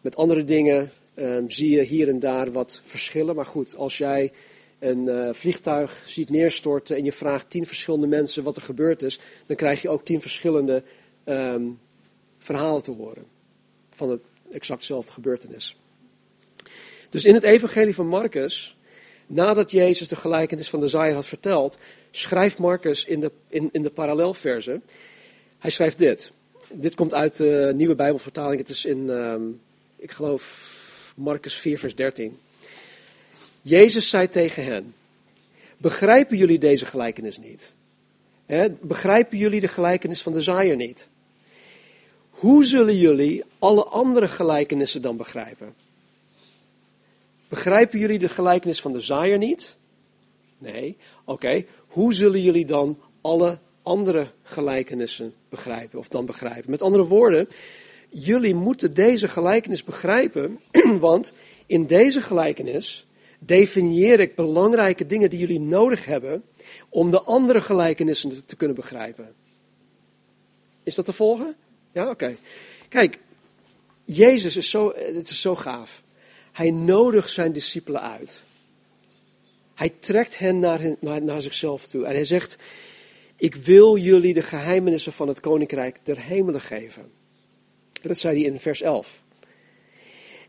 Met 0.00 0.16
andere 0.16 0.44
dingen 0.44 0.92
um, 1.14 1.50
zie 1.50 1.70
je 1.70 1.82
hier 1.82 2.08
en 2.08 2.18
daar 2.18 2.52
wat 2.52 2.80
verschillen. 2.84 3.34
Maar 3.34 3.46
goed, 3.46 3.76
als 3.76 3.98
jij 3.98 4.32
een 4.78 5.06
uh, 5.06 5.32
vliegtuig 5.32 6.02
ziet 6.06 6.30
neerstorten 6.30 6.96
en 6.96 7.04
je 7.04 7.12
vraagt 7.12 7.50
tien 7.50 7.66
verschillende 7.66 8.06
mensen 8.06 8.42
wat 8.42 8.56
er 8.56 8.62
gebeurd 8.62 9.02
is, 9.02 9.18
dan 9.46 9.56
krijg 9.56 9.82
je 9.82 9.88
ook 9.88 10.04
tien 10.04 10.20
verschillende 10.20 10.82
um, 11.24 11.78
verhalen 12.38 12.82
te 12.82 12.90
horen 12.90 13.24
van 13.90 14.10
het 14.10 14.22
exactzelfde 14.50 15.12
gebeurtenis. 15.12 15.76
Dus 17.10 17.24
in 17.24 17.34
het 17.34 17.42
evangelie 17.42 17.94
van 17.94 18.06
Marcus, 18.06 18.76
nadat 19.26 19.70
Jezus 19.70 20.08
de 20.08 20.16
gelijkenis 20.16 20.70
van 20.70 20.80
de 20.80 20.88
zaaier 20.88 21.14
had 21.14 21.26
verteld, 21.26 21.78
schrijft 22.10 22.58
Marcus 22.58 23.04
in 23.04 23.20
de, 23.20 23.30
in, 23.48 23.82
de 23.82 23.90
parallelverse, 23.90 24.80
hij 25.58 25.70
schrijft 25.70 25.98
dit. 25.98 26.30
Dit 26.70 26.94
komt 26.94 27.14
uit 27.14 27.36
de 27.36 27.72
nieuwe 27.74 27.94
Bijbelvertaling, 27.94 28.60
het 28.60 28.68
is 28.68 28.84
in, 28.84 29.08
um, 29.08 29.60
ik 29.96 30.10
geloof, 30.10 31.12
Marcus 31.16 31.54
4, 31.54 31.78
vers 31.78 31.94
13. 31.94 32.38
Jezus 33.62 34.08
zei 34.08 34.28
tegen 34.28 34.64
hen: 34.64 34.94
begrijpen 35.76 36.36
jullie 36.36 36.58
deze 36.58 36.86
gelijkenis 36.86 37.38
niet? 37.38 37.72
Begrijpen 38.80 39.38
jullie 39.38 39.60
de 39.60 39.68
gelijkenis 39.68 40.22
van 40.22 40.32
de 40.32 40.42
zaaier 40.42 40.76
niet? 40.76 41.06
Hoe 42.30 42.64
zullen 42.64 42.96
jullie 42.96 43.44
alle 43.58 43.84
andere 43.84 44.28
gelijkenissen 44.28 45.02
dan 45.02 45.16
begrijpen? 45.16 45.74
Begrijpen 47.54 47.98
jullie 47.98 48.18
de 48.18 48.28
gelijkenis 48.28 48.80
van 48.80 48.92
de 48.92 49.00
zaaier 49.00 49.38
niet? 49.38 49.76
Nee. 50.58 50.96
Oké, 51.24 51.64
hoe 51.86 52.14
zullen 52.14 52.42
jullie 52.42 52.66
dan 52.66 52.98
alle 53.20 53.58
andere 53.82 54.26
gelijkenissen 54.42 55.34
begrijpen 55.48 55.98
of 55.98 56.08
dan 56.08 56.26
begrijpen? 56.26 56.70
Met 56.70 56.82
andere 56.82 57.04
woorden, 57.04 57.48
jullie 58.08 58.54
moeten 58.54 58.94
deze 58.94 59.28
gelijkenis 59.28 59.84
begrijpen, 59.84 60.60
want 61.00 61.32
in 61.66 61.86
deze 61.86 62.22
gelijkenis 62.22 63.06
definieer 63.38 64.20
ik 64.20 64.34
belangrijke 64.34 65.06
dingen 65.06 65.30
die 65.30 65.38
jullie 65.38 65.60
nodig 65.60 66.04
hebben 66.04 66.44
om 66.88 67.10
de 67.10 67.20
andere 67.20 67.60
gelijkenissen 67.60 68.46
te 68.46 68.56
kunnen 68.56 68.76
begrijpen. 68.76 69.34
Is 70.82 70.94
dat 70.94 71.04
te 71.04 71.12
volgen? 71.12 71.56
Ja, 71.92 72.10
oké. 72.10 72.36
Kijk, 72.88 73.18
Jezus 74.04 74.56
is 74.56 74.70
zo, 74.70 74.92
het 74.94 75.30
is 75.30 75.40
zo 75.40 75.54
gaaf. 75.54 76.03
Hij 76.54 76.70
nodigt 76.70 77.30
zijn 77.30 77.52
discipelen 77.52 78.02
uit. 78.02 78.42
Hij 79.74 79.92
trekt 80.00 80.38
hen 80.38 80.58
naar, 80.58 80.80
naar, 81.00 81.22
naar 81.22 81.40
zichzelf 81.40 81.86
toe. 81.86 82.04
En 82.04 82.12
hij 82.12 82.24
zegt, 82.24 82.56
ik 83.36 83.54
wil 83.54 83.96
jullie 83.96 84.34
de 84.34 84.42
geheimenissen 84.42 85.12
van 85.12 85.28
het 85.28 85.40
koninkrijk 85.40 85.98
der 86.02 86.20
hemelen 86.20 86.60
geven. 86.60 87.10
Dat 88.02 88.18
zei 88.18 88.40
hij 88.42 88.52
in 88.52 88.60
vers 88.60 88.82
11. 88.82 89.20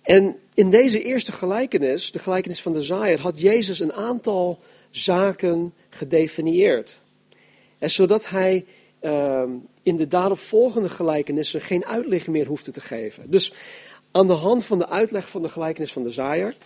En 0.01 0.35
in 0.53 0.69
deze 0.69 1.03
eerste 1.03 1.31
gelijkenis, 1.31 2.11
de 2.11 2.19
gelijkenis 2.19 2.61
van 2.61 2.73
de 2.73 2.81
zaaier, 2.81 3.19
had 3.19 3.39
Jezus 3.39 3.79
een 3.79 3.93
aantal 3.93 4.59
zaken 4.91 5.73
gedefinieerd. 5.89 6.99
En 7.77 7.91
zodat 7.91 8.29
hij 8.29 8.65
uh, 9.01 9.43
in 9.83 9.95
de 9.95 10.07
daaropvolgende 10.07 10.89
gelijkenissen 10.89 11.61
geen 11.61 11.85
uitleg 11.85 12.27
meer 12.27 12.45
hoefde 12.45 12.71
te 12.71 12.81
geven. 12.81 13.29
Dus 13.29 13.53
aan 14.15 14.27
de 14.27 14.33
hand 14.33 14.65
van 14.65 14.79
de 14.79 14.87
uitleg 14.87 15.29
van 15.29 15.41
de 15.41 15.49
gelijkenis 15.49 15.93
van 15.93 16.03
de 16.03 16.11
zaaier 16.11 16.57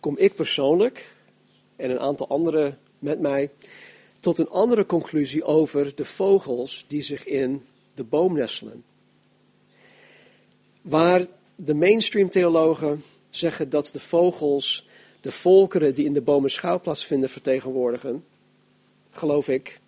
kom 0.00 0.16
ik 0.18 0.34
persoonlijk 0.34 1.12
en 1.76 1.90
een 1.90 2.00
aantal 2.00 2.28
anderen 2.28 2.78
met 2.98 3.20
mij 3.20 3.50
tot 4.20 4.38
een 4.38 4.48
andere 4.48 4.86
conclusie 4.86 5.44
over 5.44 5.94
de 5.94 6.04
vogels 6.04 6.84
die 6.88 7.02
zich 7.02 7.26
in 7.26 7.66
de 7.94 8.04
boom 8.04 8.34
nestelen. 8.34 8.84
Waar 10.82 11.26
de 11.56 11.74
mainstream 11.74 12.30
theologen 12.30 13.02
zeggen 13.30 13.70
dat 13.70 13.88
de 13.92 14.00
vogels 14.00 14.86
de 15.20 15.32
volkeren 15.32 15.94
die 15.94 16.04
in 16.04 16.12
de 16.12 16.22
bomen 16.22 16.50
schouwplaats 16.50 17.04
vinden 17.04 17.28
vertegenwoordigen, 17.28 18.24
geloof 19.10 19.48
ik 19.48 19.80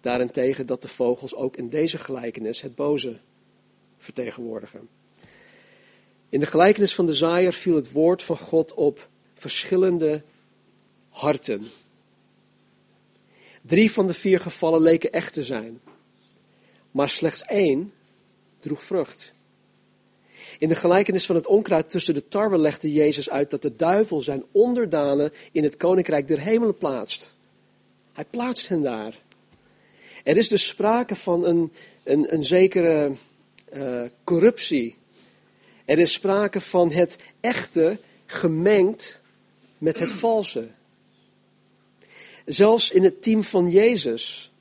daarentegen 0.00 0.66
dat 0.66 0.82
de 0.82 0.88
vogels 0.88 1.34
ook 1.34 1.56
in 1.56 1.68
deze 1.68 1.98
gelijkenis 1.98 2.60
het 2.60 2.74
boze 2.74 3.18
vertegenwoordigen. 3.98 4.95
In 6.28 6.40
de 6.40 6.46
gelijkenis 6.46 6.94
van 6.94 7.06
de 7.06 7.14
zaaier 7.14 7.52
viel 7.52 7.76
het 7.76 7.92
woord 7.92 8.22
van 8.22 8.36
God 8.36 8.74
op 8.74 9.08
verschillende 9.34 10.22
harten. 11.08 11.66
Drie 13.62 13.92
van 13.92 14.06
de 14.06 14.14
vier 14.14 14.40
gevallen 14.40 14.80
leken 14.80 15.12
echt 15.12 15.32
te 15.32 15.42
zijn, 15.42 15.80
maar 16.90 17.08
slechts 17.08 17.42
één 17.42 17.92
droeg 18.60 18.84
vrucht. 18.84 19.34
In 20.58 20.68
de 20.68 20.74
gelijkenis 20.74 21.26
van 21.26 21.36
het 21.36 21.46
onkruid 21.46 21.90
tussen 21.90 22.14
de 22.14 22.28
tarwe 22.28 22.58
legde 22.58 22.92
Jezus 22.92 23.30
uit 23.30 23.50
dat 23.50 23.62
de 23.62 23.76
duivel 23.76 24.20
zijn 24.20 24.44
onderdanen 24.52 25.32
in 25.52 25.62
het 25.62 25.76
koninkrijk 25.76 26.28
der 26.28 26.40
hemelen 26.40 26.76
plaatst. 26.76 27.34
Hij 28.12 28.24
plaatst 28.24 28.68
hen 28.68 28.82
daar. 28.82 29.18
Er 30.24 30.36
is 30.36 30.48
dus 30.48 30.66
sprake 30.66 31.16
van 31.16 31.44
een, 31.44 31.72
een, 32.04 32.34
een 32.34 32.44
zekere 32.44 33.12
uh, 33.72 34.02
corruptie. 34.24 34.96
Er 35.86 35.98
is 35.98 36.12
sprake 36.12 36.60
van 36.60 36.90
het 36.90 37.18
echte 37.40 37.98
gemengd 38.26 39.20
met 39.78 39.98
het 39.98 40.12
valse. 40.12 40.68
Zelfs 42.44 42.90
in 42.90 43.04
het 43.04 43.22
team 43.22 43.44
van 43.44 43.70
Jezus 43.70 44.52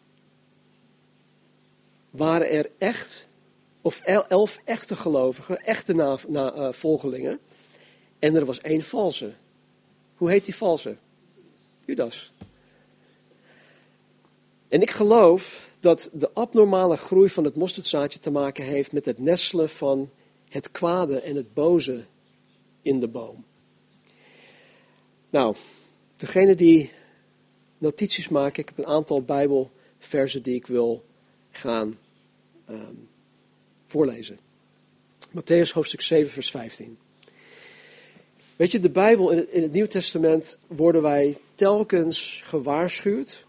waren 2.10 2.50
er 2.50 2.70
echt 2.78 3.28
of 3.82 4.02
elf 4.02 4.60
echte 4.64 4.96
gelovigen, 4.96 5.64
echte 5.64 5.94
na, 5.94 6.18
na, 6.28 6.56
uh, 6.56 6.72
volgelingen. 6.72 7.40
En 8.20 8.36
er 8.36 8.46
was 8.46 8.62
één 8.62 8.82
valse. 8.82 9.34
Hoe 10.16 10.30
heet 10.30 10.46
die 10.46 10.56
valse? 10.56 10.96
Judas. 11.86 12.34
En 14.68 14.82
ik 14.82 14.92
geloof 14.92 15.70
dat 15.80 16.10
de 16.14 16.30
abnormale 16.34 16.98
groei 16.98 17.30
van 17.30 17.44
het 17.44 17.56
mosterdzaadje 17.56 18.20
te 18.20 18.32
maken 18.32 18.64
heeft 18.64 18.92
met 18.92 19.06
het 19.06 19.20
nestelen 19.20 19.70
van 19.70 20.10
het 20.56 20.72
kwade 20.72 21.20
en 21.20 21.36
het 21.36 21.54
boze 21.54 22.06
in 22.82 23.00
de 23.00 23.08
boom. 23.08 23.46
Nou, 25.30 25.56
degene 26.16 26.56
die 26.56 26.92
notities 27.78 28.30
maken, 28.30 28.60
ik 28.60 28.70
heb 28.70 28.78
een 28.78 28.94
aantal 28.94 29.22
Bijbelversen 29.22 30.44
die 30.44 30.56
ik 30.56 30.68
wil 30.68 31.06
gaan 31.52 31.98
um, 32.70 33.08
voorlezen. 33.86 34.40
Matthäus 35.30 35.72
hoofdstuk 35.74 36.02
7, 36.02 36.32
vers 36.32 36.52
15. 36.52 36.98
Weet 38.56 38.72
je, 38.72 38.80
de 38.80 38.90
Bijbel 38.90 39.32
in 39.32 39.38
het, 39.38 39.50
in 39.50 39.72
Nieuw 39.72 39.88
Testament 39.88 40.58
worden 40.68 41.02
wij 41.02 41.38
telkens 41.56 42.42
gewaarschuwd 42.44 43.46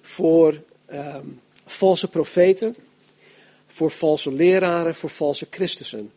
voor 0.00 0.62
um, 0.92 1.40
valse 1.64 2.08
profeten, 2.08 2.76
voor 3.72 3.90
valse 3.90 4.32
leraren, 4.32 4.94
voor 4.94 5.10
valse 5.10 5.46
Christussen. 5.50 6.12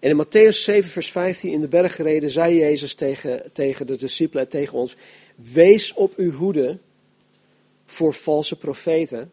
En 0.00 0.10
in 0.10 0.24
Matthäus 0.24 0.58
7, 0.62 0.90
vers 0.90 1.10
15 1.10 1.52
in 1.52 1.60
de 1.60 1.68
bergreden 1.68 2.30
zei 2.30 2.56
Jezus 2.56 2.94
tegen, 2.94 3.52
tegen 3.52 3.86
de 3.86 3.96
discipelen, 3.96 4.48
tegen 4.48 4.78
ons, 4.78 4.96
wees 5.34 5.94
op 5.94 6.14
uw 6.16 6.32
hoede 6.32 6.78
voor 7.86 8.14
valse 8.14 8.56
profeten 8.56 9.32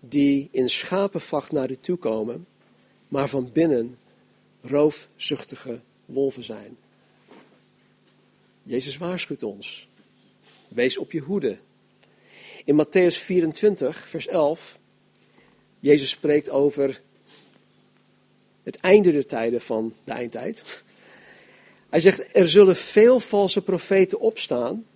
die 0.00 0.48
in 0.52 0.70
schapenvacht 0.70 1.52
naar 1.52 1.70
u 1.70 1.76
toe 1.80 1.96
komen, 1.96 2.46
maar 3.08 3.28
van 3.28 3.50
binnen 3.52 3.98
roofzuchtige 4.60 5.80
wolven 6.04 6.44
zijn. 6.44 6.76
Jezus 8.62 8.96
waarschuwt 8.96 9.42
ons. 9.42 9.88
Wees 10.68 10.98
op 10.98 11.12
je 11.12 11.20
hoede. 11.20 11.58
In 12.64 12.84
Matthäus 12.86 13.16
24, 13.16 14.08
vers 14.08 14.26
11, 14.26 14.78
Jezus 15.84 16.10
spreekt 16.10 16.50
over 16.50 17.00
het 18.62 18.76
einde 18.76 19.12
der 19.12 19.26
tijden 19.26 19.60
van 19.60 19.94
de 20.04 20.12
eindtijd. 20.12 20.82
Hij 21.90 22.00
zegt, 22.00 22.24
er 22.32 22.48
zullen 22.48 22.76
veel 22.76 23.20
valse 23.20 23.62
profeten 23.62 24.20
opstaan 24.20 24.86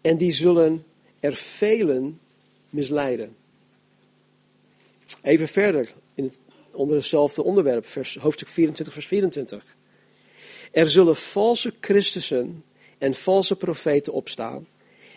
en 0.00 0.16
die 0.16 0.32
zullen 0.32 0.84
er 1.20 1.34
velen 1.34 2.20
misleiden. 2.70 3.36
Even 5.22 5.48
verder, 5.48 5.92
in 6.14 6.24
het, 6.24 6.38
onder 6.70 6.96
hetzelfde 6.96 7.42
onderwerp, 7.42 7.86
vers, 7.86 8.16
hoofdstuk 8.16 8.48
24, 8.48 8.94
vers 8.94 9.06
24. 9.06 9.76
Er 10.72 10.90
zullen 10.90 11.16
valse 11.16 11.72
Christussen 11.80 12.64
en 12.98 13.14
valse 13.14 13.56
profeten 13.56 14.12
opstaan. 14.12 14.66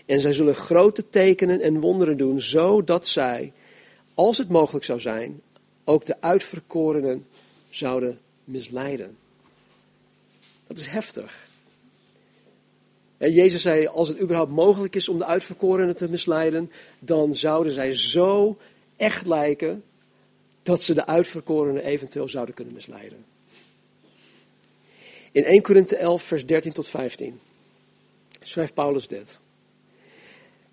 En 0.06 0.20
zij 0.20 0.34
zullen 0.34 0.56
grote 0.56 1.10
tekenen 1.10 1.62
en 1.62 1.80
wonderen 1.80 2.18
doen, 2.18 2.40
zodat 2.40 3.08
zij, 3.08 3.54
als 4.16 4.38
het 4.38 4.50
mogelijk 4.50 4.86
zou 4.86 5.00
zijn, 5.00 5.42
ook 5.84 6.06
de 6.06 6.22
uitverkorenen 6.22 7.26
zouden 7.70 8.20
misleiden. 8.44 9.18
Dat 10.68 10.78
is 10.78 10.88
heftig. 10.88 11.48
En 13.18 13.32
Jezus 13.32 13.62
zei, 13.62 13.88
als 13.88 14.08
het 14.08 14.20
überhaupt 14.20 14.52
mogelijk 14.52 14.96
is 14.96 15.10
om 15.10 15.18
de 15.18 15.26
uitverkorenen 15.26 15.96
te 15.96 16.10
misleiden, 16.10 16.72
dan 17.00 17.36
zouden 17.36 17.74
zij 17.74 17.96
zo 17.96 18.58
echt 18.96 19.26
lijken 19.26 19.84
dat 20.64 20.84
ze 20.84 20.94
de 20.94 21.06
uitverkorenen 21.06 21.84
eventueel 21.84 22.30
zouden 22.30 22.56
kunnen 22.56 22.74
misleiden. 22.74 23.26
In 25.32 25.44
1 25.44 25.62
Korinthe 25.62 25.96
11, 25.96 26.24
vers 26.24 26.46
13 26.46 26.72
tot 26.72 26.88
15 26.88 27.40
schrijft 28.42 28.74
Paulus 28.74 29.08
dit. 29.08 29.40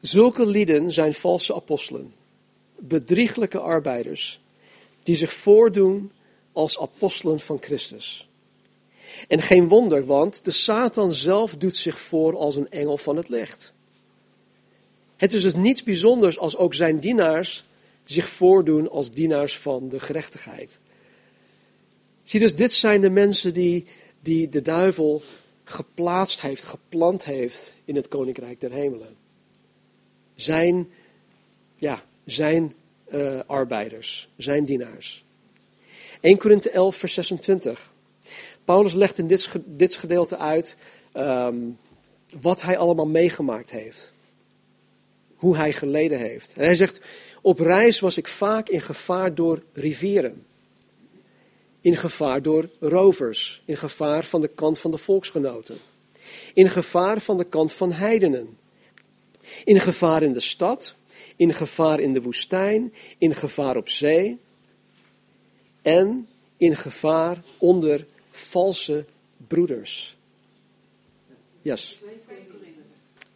Zulke 0.01 0.47
lieden 0.47 0.93
zijn 0.93 1.15
valse 1.15 1.55
apostelen, 1.55 2.15
bedrieglijke 2.89 3.59
arbeiders, 3.59 4.41
die 5.03 5.17
zich 5.17 5.33
voordoen 5.33 6.13
als 6.53 6.79
apostelen 6.79 7.41
van 7.41 7.59
Christus. 7.61 8.29
En 9.29 9.41
geen 9.41 9.69
wonder, 9.69 10.05
want 10.05 10.45
de 10.45 10.51
Satan 10.51 11.13
zelf 11.13 11.57
doet 11.57 11.77
zich 11.77 12.01
voor 12.01 12.37
als 12.37 12.57
een 12.57 12.71
engel 12.71 12.99
van 12.99 13.17
het 13.17 13.29
licht. 13.29 13.73
Het 15.17 15.33
is 15.33 15.43
dus 15.43 15.55
niets 15.55 15.83
bijzonders 15.83 16.39
als 16.39 16.57
ook 16.57 16.75
zijn 16.75 16.99
dienaars 16.99 17.65
zich 18.05 18.29
voordoen 18.29 18.91
als 18.91 19.11
dienaars 19.11 19.59
van 19.59 19.89
de 19.89 20.01
gerechtigheid. 20.01 20.79
Zie 22.23 22.41
dus, 22.41 22.55
dit 22.55 22.73
zijn 22.73 23.01
de 23.01 23.11
mensen 23.11 23.55
die, 23.55 23.87
die 24.21 24.49
de 24.49 24.63
duivel 24.63 25.23
geplaatst 25.65 26.41
heeft, 26.41 26.65
geplant 26.65 27.25
heeft 27.25 27.75
in 27.85 27.97
het 27.97 28.09
koninkrijk 28.09 28.61
der 28.61 28.71
hemelen. 28.71 29.17
Zijn, 30.35 30.91
ja, 31.77 32.05
zijn 32.25 32.75
uh, 33.13 33.41
arbeiders, 33.47 34.29
zijn 34.37 34.65
dienaars. 34.65 35.25
1 36.21 36.39
Korinthe 36.39 36.71
11, 36.71 36.97
vers 36.97 37.15
26. 37.15 37.93
Paulus 38.65 38.95
legt 38.95 39.19
in 39.19 39.27
dit, 39.27 39.51
dit 39.65 39.97
gedeelte 39.97 40.39
uit 40.39 40.77
um, 41.17 41.79
wat 42.41 42.63
hij 42.63 42.79
allemaal 42.79 43.07
meegemaakt 43.07 43.71
heeft. 43.71 44.13
Hoe 45.37 45.57
hij 45.57 45.73
geleden 45.73 46.19
heeft. 46.19 46.53
En 46.53 46.65
hij 46.65 46.75
zegt, 46.75 47.01
op 47.43 47.59
reis 47.59 48.01
was 48.01 48.17
ik 48.17 48.27
vaak 48.27 48.69
in 48.69 48.81
gevaar 48.81 49.35
door 49.35 49.63
rivieren. 49.73 50.47
In 51.81 51.97
gevaar 51.97 52.43
door 52.43 52.69
rovers. 52.81 53.63
In 53.65 53.77
gevaar 53.77 54.25
van 54.25 54.41
de 54.41 54.49
kant 54.49 54.79
van 54.79 54.91
de 54.91 54.99
volksgenoten. 54.99 55.77
In 56.55 56.69
gevaar 56.69 57.21
van 57.21 57.39
de 57.39 57.45
kant 57.45 57.73
van 57.73 57.93
heidenen. 57.93 58.59
In 59.65 59.81
gevaar 59.81 60.23
in 60.23 60.33
de 60.33 60.41
stad. 60.41 60.95
In 61.43 61.53
gevaar 61.53 62.01
in 62.01 62.13
de 62.13 62.23
woestijn. 62.23 62.93
In 63.19 63.35
gevaar 63.35 63.77
op 63.77 63.89
zee. 63.89 64.39
En 65.83 66.29
in 66.57 66.77
gevaar 66.77 67.43
onder 67.59 68.07
valse 68.31 69.05
broeders. 69.47 70.17
Yes. 71.63 71.99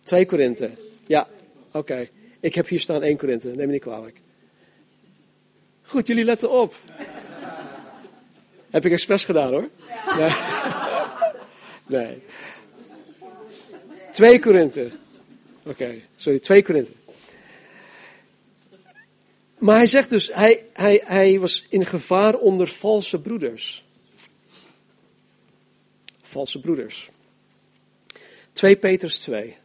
2 0.04 0.26
Korinthe. 0.26 0.70
Ja, 1.06 1.28
oké. 1.72 2.08
Ik 2.40 2.54
heb 2.54 2.68
hier 2.68 2.80
staan 2.80 3.02
1 3.02 3.16
Korinthe, 3.16 3.48
neem 3.48 3.66
me 3.66 3.72
niet 3.72 3.80
kwalijk. 3.80 4.20
Goed, 5.82 6.06
jullie 6.06 6.24
letten 6.24 6.50
op. 6.50 6.80
heb 8.70 8.84
ik 8.84 8.92
expres 8.92 9.24
gedaan 9.24 9.52
hoor. 9.52 9.68
Nee. 11.86 12.04
nee. 12.04 12.22
2 14.10 14.38
Korinthe. 14.38 14.90
Oké, 15.62 16.00
sorry, 16.16 16.38
2 16.38 16.62
Korinthe. 16.62 16.92
Maar 19.58 19.76
hij 19.76 19.86
zegt 19.86 20.10
dus, 20.10 20.30
hij, 20.32 20.64
hij, 20.72 21.02
hij 21.04 21.40
was 21.40 21.66
in 21.68 21.86
gevaar 21.86 22.34
onder 22.34 22.68
valse 22.68 23.20
broeders. 23.20 23.84
Valse 26.22 26.60
broeders. 26.60 27.10
2 28.52 28.76
Petrus 28.76 29.18
2. 29.18 29.56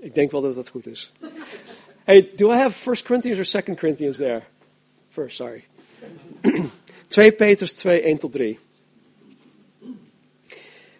Ik 0.00 0.14
denk 0.14 0.30
wel 0.30 0.40
dat 0.40 0.54
dat 0.54 0.68
goed 0.68 0.86
is. 0.86 1.12
Hey, 2.04 2.30
do 2.36 2.52
I 2.52 2.54
have 2.54 2.90
1 2.90 3.02
Corinthians 3.02 3.38
or 3.38 3.62
2 3.62 3.76
Corinthians 3.76 4.16
there? 4.16 4.42
First, 5.10 5.36
sorry. 5.36 5.64
2 7.06 7.32
Petrus 7.32 7.72
2, 7.72 8.00
1 8.00 8.18
tot 8.18 8.32
3. 8.32 8.58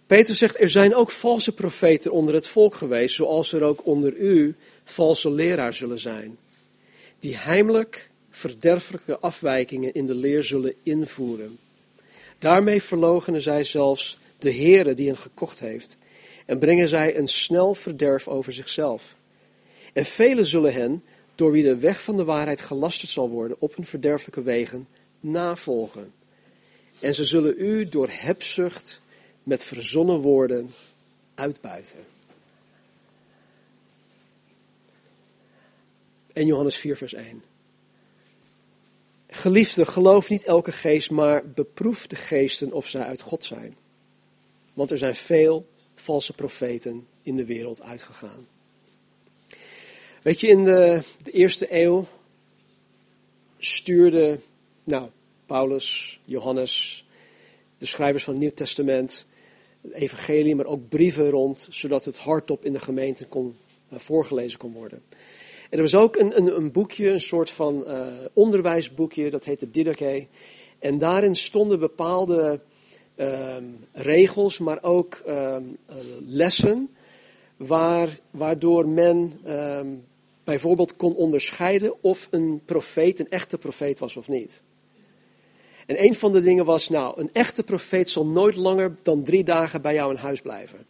Petrus 0.06 0.38
zegt, 0.38 0.60
er 0.60 0.70
zijn 0.70 0.94
ook 0.94 1.10
valse 1.10 1.52
profeten 1.54 2.12
onder 2.12 2.34
het 2.34 2.46
volk 2.46 2.74
geweest, 2.74 3.14
zoals 3.14 3.52
er 3.52 3.62
ook 3.62 3.86
onder 3.86 4.16
u 4.16 4.54
valse 4.84 5.30
leraar 5.30 5.74
zullen 5.74 5.98
zijn, 5.98 6.38
die 7.22 7.36
heimelijk 7.36 8.10
verderfelijke 8.30 9.18
afwijkingen 9.18 9.94
in 9.94 10.06
de 10.06 10.14
leer 10.14 10.44
zullen 10.44 10.74
invoeren. 10.82 11.58
Daarmee 12.38 12.82
verlogenen 12.82 13.42
zij 13.42 13.64
zelfs 13.64 14.18
de 14.38 14.52
Heere 14.52 14.94
die 14.94 15.06
hen 15.06 15.16
gekocht 15.16 15.60
heeft 15.60 15.96
en 16.46 16.58
brengen 16.58 16.88
zij 16.88 17.16
een 17.16 17.28
snel 17.28 17.74
verderf 17.74 18.28
over 18.28 18.52
zichzelf. 18.52 19.14
En 19.92 20.04
velen 20.04 20.46
zullen 20.46 20.72
hen, 20.72 21.02
door 21.34 21.52
wie 21.52 21.62
de 21.62 21.76
weg 21.76 22.02
van 22.02 22.16
de 22.16 22.24
waarheid 22.24 22.60
gelasterd 22.60 23.10
zal 23.10 23.28
worden 23.28 23.56
op 23.60 23.76
hun 23.76 23.86
verderfelijke 23.86 24.42
wegen, 24.42 24.88
navolgen. 25.20 26.12
En 27.00 27.14
ze 27.14 27.24
zullen 27.24 27.54
u 27.58 27.88
door 27.88 28.08
hebzucht 28.10 29.00
met 29.42 29.64
verzonnen 29.64 30.20
woorden 30.20 30.74
uitbuiten. 31.34 32.04
En 36.32 36.46
Johannes 36.46 36.76
4, 36.76 36.96
vers 36.96 37.14
1. 37.14 37.42
Geliefde, 39.26 39.86
geloof 39.86 40.30
niet 40.30 40.44
elke 40.44 40.72
geest, 40.72 41.10
maar 41.10 41.50
beproef 41.50 42.06
de 42.06 42.16
geesten 42.16 42.72
of 42.72 42.88
zij 42.88 43.02
uit 43.02 43.20
God 43.20 43.44
zijn. 43.44 43.76
Want 44.72 44.90
er 44.90 44.98
zijn 44.98 45.14
veel 45.14 45.66
valse 45.94 46.32
profeten 46.32 47.06
in 47.22 47.36
de 47.36 47.44
wereld 47.44 47.82
uitgegaan. 47.82 48.46
Weet 50.22 50.40
je, 50.40 50.46
in 50.46 50.64
de, 50.64 51.02
eerste 51.24 51.66
eeuw 51.70 52.06
stuurde 53.58 54.40
nou, 54.84 55.10
Paulus, 55.46 56.20
Johannes, 56.24 57.04
de 57.78 57.86
schrijvers 57.86 58.24
van 58.24 58.32
het 58.32 58.42
Nieuw 58.42 58.54
Testament, 58.54 59.26
het 59.80 59.92
evangelie, 59.92 60.54
maar 60.54 60.66
ook 60.66 60.88
brieven 60.88 61.30
rond, 61.30 61.66
zodat 61.70 62.04
het 62.04 62.18
hardop 62.18 62.64
in 62.64 62.72
de 62.72 62.80
gemeente 62.80 63.26
kon, 63.26 63.56
uh, 63.92 63.98
voorgelezen 63.98 64.58
kon 64.58 64.72
worden. 64.72 65.02
Er 65.72 65.80
was 65.80 65.94
ook 65.94 66.16
een, 66.16 66.36
een, 66.36 66.56
een 66.56 66.72
boekje, 66.72 67.08
een 67.08 67.20
soort 67.20 67.50
van 67.50 67.84
uh, 67.86 68.06
onderwijsboekje, 68.32 69.30
dat 69.30 69.44
heette 69.44 69.70
Didache. 69.70 70.26
En 70.78 70.98
daarin 70.98 71.36
stonden 71.36 71.78
bepaalde 71.78 72.60
um, 73.16 73.76
regels, 73.92 74.58
maar 74.58 74.82
ook 74.82 75.22
um, 75.28 75.76
lessen, 76.20 76.90
waar, 77.56 78.18
waardoor 78.30 78.88
men 78.88 79.40
um, 79.46 80.04
bijvoorbeeld 80.44 80.96
kon 80.96 81.14
onderscheiden 81.14 82.02
of 82.02 82.28
een 82.30 82.60
profeet 82.64 83.18
een 83.18 83.30
echte 83.30 83.58
profeet 83.58 83.98
was 83.98 84.16
of 84.16 84.28
niet. 84.28 84.62
En 85.86 86.04
een 86.04 86.14
van 86.14 86.32
de 86.32 86.42
dingen 86.42 86.64
was, 86.64 86.88
nou, 86.88 87.20
een 87.20 87.30
echte 87.32 87.62
profeet 87.62 88.10
zal 88.10 88.26
nooit 88.26 88.56
langer 88.56 88.96
dan 89.02 89.22
drie 89.22 89.44
dagen 89.44 89.82
bij 89.82 89.94
jou 89.94 90.10
in 90.10 90.20
huis 90.20 90.40
blijven. 90.40 90.86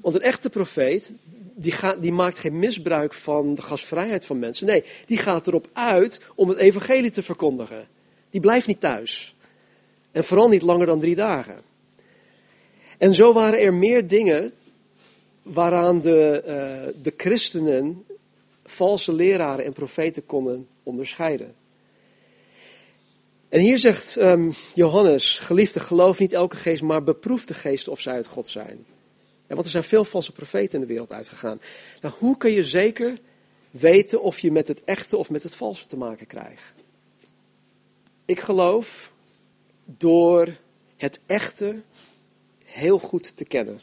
Want 0.00 0.14
een 0.14 0.22
echte 0.22 0.50
profeet, 0.50 1.14
die, 1.58 1.74
die 2.00 2.12
maakt 2.12 2.38
geen 2.38 2.58
misbruik 2.58 3.14
van 3.14 3.54
de 3.54 3.62
gastvrijheid 3.62 4.24
van 4.24 4.38
mensen. 4.38 4.66
Nee, 4.66 4.84
die 5.06 5.18
gaat 5.18 5.46
erop 5.46 5.68
uit 5.72 6.20
om 6.34 6.48
het 6.48 6.58
evangelie 6.58 7.10
te 7.10 7.22
verkondigen. 7.22 7.88
Die 8.30 8.40
blijft 8.40 8.66
niet 8.66 8.80
thuis. 8.80 9.34
En 10.12 10.24
vooral 10.24 10.48
niet 10.48 10.62
langer 10.62 10.86
dan 10.86 11.00
drie 11.00 11.14
dagen. 11.14 11.60
En 12.98 13.14
zo 13.14 13.32
waren 13.32 13.60
er 13.60 13.74
meer 13.74 14.06
dingen 14.06 14.52
waaraan 15.42 16.00
de, 16.00 16.42
uh, 16.46 17.02
de 17.02 17.12
christenen 17.16 18.04
valse 18.64 19.12
leraren 19.12 19.64
en 19.64 19.72
profeten 19.72 20.26
konden 20.26 20.68
onderscheiden. 20.82 21.54
En 23.48 23.60
hier 23.60 23.78
zegt 23.78 24.16
um, 24.16 24.54
Johannes, 24.74 25.38
geliefde, 25.38 25.80
geloof 25.80 26.18
niet 26.18 26.32
elke 26.32 26.56
geest, 26.56 26.82
maar 26.82 27.02
beproef 27.02 27.44
de 27.44 27.54
geest 27.54 27.88
of 27.88 28.00
zij 28.00 28.12
uit 28.14 28.26
God 28.26 28.46
zijn. 28.46 28.86
Ja, 29.48 29.54
want 29.54 29.64
er 29.64 29.70
zijn 29.70 29.84
veel 29.84 30.04
valse 30.04 30.32
profeten 30.32 30.74
in 30.74 30.80
de 30.80 30.92
wereld 30.92 31.12
uitgegaan. 31.12 31.60
Nou, 32.00 32.14
hoe 32.18 32.36
kun 32.36 32.52
je 32.52 32.62
zeker 32.62 33.18
weten 33.70 34.22
of 34.22 34.38
je 34.38 34.52
met 34.52 34.68
het 34.68 34.84
echte 34.84 35.16
of 35.16 35.30
met 35.30 35.42
het 35.42 35.54
valse 35.54 35.86
te 35.86 35.96
maken 35.96 36.26
krijgt? 36.26 36.72
Ik 38.24 38.40
geloof 38.40 39.12
door 39.84 40.56
het 40.96 41.20
echte 41.26 41.82
heel 42.64 42.98
goed 42.98 43.36
te 43.36 43.44
kennen. 43.44 43.80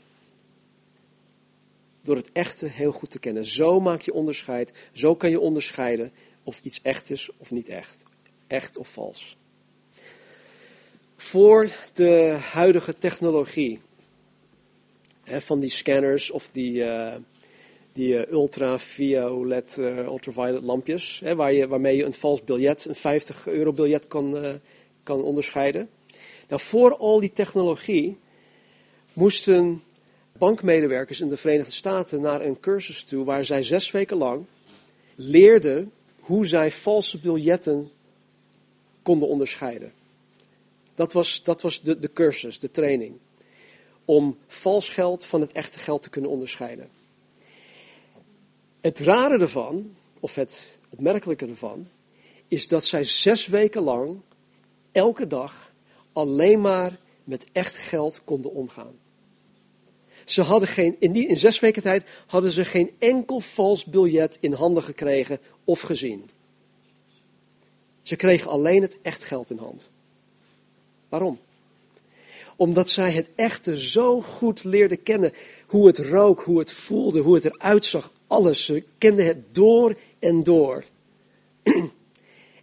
Door 2.04 2.16
het 2.16 2.32
echte 2.32 2.66
heel 2.66 2.92
goed 2.92 3.12
te 3.12 3.20
kennen. 3.20 3.46
Zo 3.46 3.80
maak 3.80 4.02
je 4.02 4.14
onderscheid. 4.14 4.74
Zo 4.92 5.16
kan 5.16 5.30
je 5.30 5.40
onderscheiden 5.40 6.12
of 6.44 6.60
iets 6.64 6.82
echt 6.82 7.10
is 7.10 7.30
of 7.38 7.52
niet 7.52 7.68
echt. 7.68 8.04
Echt 8.48 8.78
of 8.78 8.88
vals. 8.88 9.38
Voor 11.16 11.70
de 11.94 12.38
huidige 12.52 12.98
technologie 12.98 13.82
hè, 15.26 15.42
van 15.42 15.60
die 15.60 15.70
scanners 15.70 16.32
of 16.32 16.50
die, 16.52 16.74
uh, 16.74 17.16
die 17.94 18.14
uh, 18.14 18.32
ultraviolet, 18.32 19.78
uh, 19.80 19.98
ultraviolet 19.98 20.64
lampjes, 20.64 21.20
hè, 21.24 21.36
waar 21.36 21.54
je, 21.54 21.68
waarmee 21.68 21.96
je 21.96 22.04
een 22.04 22.14
vals 22.14 22.44
biljet, 22.44 22.86
een 22.86 22.96
50 22.96 23.48
euro 23.48 23.74
biljet 23.74 24.08
kan, 24.08 24.60
kan 25.04 25.24
onderscheiden. 25.24 25.90
Nou, 26.48 26.62
voor 26.62 26.98
al 26.98 27.20
die 27.20 27.32
technologie 27.32 28.18
moesten 29.14 29.84
bankmedewerkers 30.38 31.22
in 31.22 31.30
de 31.30 31.38
Verenigde 31.38 31.72
Staten 31.72 32.22
naar 32.22 32.42
een 32.42 32.60
cursus 32.60 33.04
toe 33.04 33.26
waar 33.26 33.46
zij 33.46 33.64
zes 33.64 33.92
weken 33.92 34.18
lang 34.18 34.46
leerden 35.16 35.92
hoe 36.20 36.46
zij 36.46 36.72
valse 36.72 37.20
biljetten 37.20 37.92
konden 39.02 39.28
onderscheiden. 39.28 39.94
Dat 40.96 41.14
was, 41.14 41.44
dat 41.44 41.62
was 41.62 41.82
de, 41.82 42.00
de 42.00 42.14
cursus, 42.14 42.60
de 42.60 42.72
training. 42.72 43.14
Om 44.06 44.38
vals 44.48 44.90
geld 44.90 45.26
van 45.26 45.42
het 45.42 45.52
echte 45.52 45.80
geld 45.80 46.02
te 46.02 46.10
kunnen 46.10 46.32
onderscheiden. 46.32 46.90
Het 48.82 49.00
rare 49.00 49.40
ervan, 49.40 49.96
of 50.20 50.36
het 50.36 50.78
opmerkelijke 50.90 51.46
ervan, 51.46 51.88
is 52.48 52.68
dat 52.68 52.86
zij 52.86 53.04
zes 53.04 53.48
weken 53.48 53.82
lang, 53.82 54.20
elke 54.92 55.28
dag, 55.28 55.74
alleen 56.14 56.62
maar 56.62 57.00
met 57.24 57.46
echt 57.52 57.78
geld 57.78 58.22
konden 58.24 58.54
omgaan. 58.54 58.96
Ze 60.26 60.42
hadden 60.42 60.70
geen, 60.70 60.96
in, 61.00 61.12
die, 61.12 61.28
in 61.28 61.38
zes 61.38 61.60
weken 61.60 61.82
tijd 61.82 62.24
hadden 62.28 62.52
ze 62.52 62.66
geen 62.66 62.92
enkel 63.00 63.40
vals 63.40 63.86
biljet 63.86 64.38
in 64.42 64.54
handen 64.54 64.84
gekregen 64.84 65.40
of 65.64 65.82
gezien. 65.82 66.30
Ze 68.02 68.16
kregen 68.16 68.52
alleen 68.52 68.82
het 68.82 68.98
echt 69.02 69.24
geld 69.24 69.52
in 69.52 69.58
hand. 69.58 69.90
Waarom? 71.10 71.40
Omdat 72.56 72.90
zij 72.90 73.12
het 73.12 73.30
echte 73.36 73.80
zo 73.80 74.22
goed 74.22 74.64
leerden 74.64 75.04
kennen. 75.04 75.32
Hoe 75.68 75.88
het 75.88 75.98
rook, 75.98 76.42
hoe 76.42 76.60
het 76.60 76.72
voelde, 76.72 77.20
hoe 77.20 77.36
het 77.36 77.46
eruit 77.46 77.86
zag. 77.86 78.12
Alles. 78.28 78.66
Ze 78.66 78.84
kenden 78.98 79.26
het 79.26 79.56
door 79.56 79.98
en 80.20 80.44
door. 80.44 80.84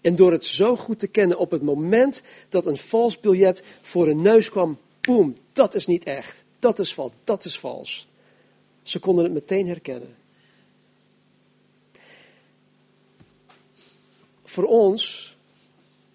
En 0.00 0.16
door 0.16 0.32
het 0.32 0.44
zo 0.44 0.76
goed 0.76 0.98
te 0.98 1.06
kennen 1.06 1.38
op 1.38 1.50
het 1.50 1.62
moment 1.62 2.22
dat 2.48 2.66
een 2.66 2.76
vals 2.76 3.20
biljet 3.20 3.62
voor 3.82 4.06
hun 4.06 4.22
neus 4.22 4.50
kwam, 4.50 4.78
boem, 5.00 5.34
dat 5.52 5.74
is 5.74 5.86
niet 5.86 6.04
echt. 6.04 6.44
Dat 6.58 6.78
is 6.78 6.94
vals, 6.94 7.10
dat 7.24 7.44
is 7.44 7.58
vals. 7.58 8.08
Ze 8.82 8.98
konden 8.98 9.24
het 9.24 9.32
meteen 9.32 9.66
herkennen. 9.66 10.14
Voor 14.44 14.64
ons 14.64 15.36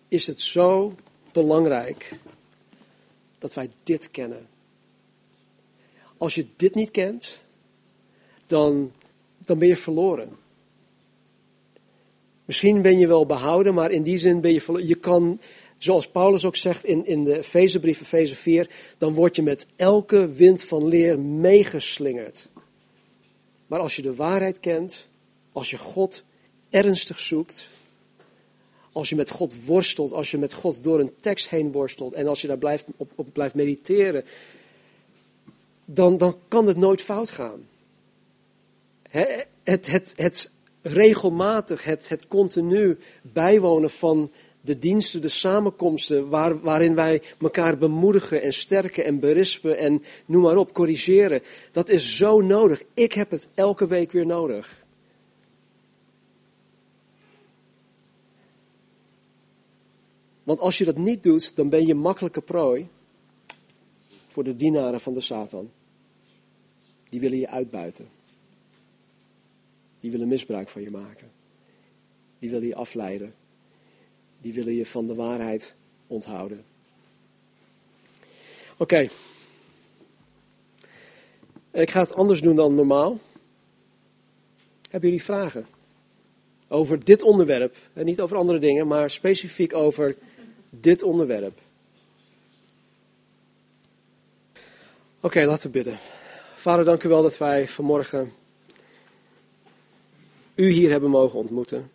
is 0.07 0.27
het 0.27 0.41
zo 0.41 0.95
belangrijk 1.31 2.19
dat 3.37 3.53
wij 3.53 3.69
dit 3.83 4.11
kennen. 4.11 4.47
Als 6.17 6.35
je 6.35 6.45
dit 6.55 6.75
niet 6.75 6.91
kent, 6.91 7.43
dan, 8.47 8.91
dan 9.37 9.59
ben 9.59 9.67
je 9.67 9.75
verloren. 9.75 10.29
Misschien 12.45 12.81
ben 12.81 12.99
je 12.99 13.07
wel 13.07 13.25
behouden, 13.25 13.73
maar 13.73 13.91
in 13.91 14.03
die 14.03 14.17
zin 14.17 14.41
ben 14.41 14.53
je 14.53 14.61
verloren. 14.61 14.87
Je 14.87 14.95
kan, 14.95 15.39
zoals 15.77 16.07
Paulus 16.07 16.45
ook 16.45 16.55
zegt 16.55 16.85
in, 16.85 17.05
in 17.05 17.23
de 17.23 17.37
Efezebrief, 17.37 18.01
Efeze 18.01 18.35
4, 18.35 18.69
dan 18.97 19.13
word 19.13 19.35
je 19.35 19.41
met 19.41 19.65
elke 19.75 20.31
wind 20.31 20.63
van 20.63 20.87
leer 20.87 21.19
meegeslingerd. 21.19 22.49
Maar 23.67 23.79
als 23.79 23.95
je 23.95 24.01
de 24.01 24.15
waarheid 24.15 24.59
kent, 24.59 25.07
als 25.51 25.69
je 25.69 25.77
God 25.77 26.23
ernstig 26.69 27.19
zoekt, 27.19 27.67
als 28.97 29.09
je 29.09 29.15
met 29.15 29.29
God 29.29 29.65
worstelt, 29.65 30.11
als 30.11 30.31
je 30.31 30.37
met 30.37 30.53
God 30.53 30.83
door 30.83 30.99
een 30.99 31.13
tekst 31.19 31.49
heen 31.49 31.71
worstelt 31.71 32.13
en 32.13 32.27
als 32.27 32.41
je 32.41 32.47
daar 32.47 32.57
blijft, 32.57 32.85
op, 32.97 33.11
op 33.15 33.27
blijft 33.33 33.55
mediteren, 33.55 34.23
dan, 35.85 36.17
dan 36.17 36.35
kan 36.47 36.67
het 36.67 36.77
nooit 36.77 37.01
fout 37.01 37.29
gaan. 37.29 37.67
Het, 39.63 39.87
het, 39.87 40.13
het, 40.15 40.51
regelmatig, 40.81 41.83
het, 41.83 42.09
het 42.09 42.27
continu 42.27 42.97
bijwonen 43.21 43.89
van 43.89 44.31
de 44.61 44.79
diensten, 44.79 45.21
de 45.21 45.27
samenkomsten, 45.27 46.29
waar, 46.29 46.59
waarin 46.61 46.95
wij 46.95 47.21
elkaar 47.41 47.77
bemoedigen 47.77 48.41
en 48.41 48.53
sterken 48.53 49.05
en 49.05 49.19
berispen 49.19 49.77
en 49.77 50.03
noem 50.25 50.41
maar 50.41 50.57
op, 50.57 50.73
corrigeren. 50.73 51.41
Dat 51.71 51.89
is 51.89 52.17
zo 52.17 52.41
nodig. 52.41 52.83
Ik 52.93 53.13
heb 53.13 53.31
het 53.31 53.47
elke 53.53 53.87
week 53.87 54.11
weer 54.11 54.25
nodig. 54.25 54.85
Want 60.47 60.59
als 60.59 60.77
je 60.77 60.85
dat 60.85 60.97
niet 60.97 61.23
doet, 61.23 61.55
dan 61.55 61.69
ben 61.69 61.85
je 61.85 61.95
makkelijke 61.95 62.41
prooi 62.41 62.87
voor 64.27 64.43
de 64.43 64.55
dienaren 64.55 64.99
van 64.99 65.13
de 65.13 65.21
Satan. 65.21 65.71
Die 67.09 67.19
willen 67.19 67.37
je 67.37 67.49
uitbuiten. 67.49 68.07
Die 69.99 70.11
willen 70.11 70.27
misbruik 70.27 70.69
van 70.69 70.81
je 70.81 70.91
maken. 70.91 71.31
Die 72.39 72.49
willen 72.49 72.67
je 72.67 72.75
afleiden. 72.75 73.33
Die 74.41 74.53
willen 74.53 74.73
je 74.73 74.85
van 74.85 75.07
de 75.07 75.15
waarheid 75.15 75.75
onthouden. 76.07 76.63
Oké. 78.77 79.07
Ik 81.71 81.89
ga 81.89 81.99
het 81.99 82.13
anders 82.13 82.41
doen 82.41 82.55
dan 82.55 82.75
normaal. 82.75 83.19
Hebben 84.89 85.09
jullie 85.09 85.25
vragen? 85.25 85.65
Over 86.67 87.03
dit 87.03 87.23
onderwerp. 87.23 87.75
En 87.93 88.05
niet 88.05 88.21
over 88.21 88.37
andere 88.37 88.59
dingen, 88.59 88.87
maar 88.87 89.09
specifiek 89.09 89.73
over 89.73 90.17
dit 90.79 91.03
onderwerp. 91.03 91.61
Oké, 95.19 95.45
laten 95.45 95.71
we 95.71 95.77
bidden. 95.77 95.97
Vader, 96.55 96.85
dank 96.85 97.03
u 97.03 97.09
wel 97.09 97.21
dat 97.21 97.37
wij 97.37 97.67
vanmorgen 97.67 98.31
u 100.55 100.69
hier 100.69 100.89
hebben 100.89 101.09
mogen 101.09 101.39
ontmoeten. 101.39 101.91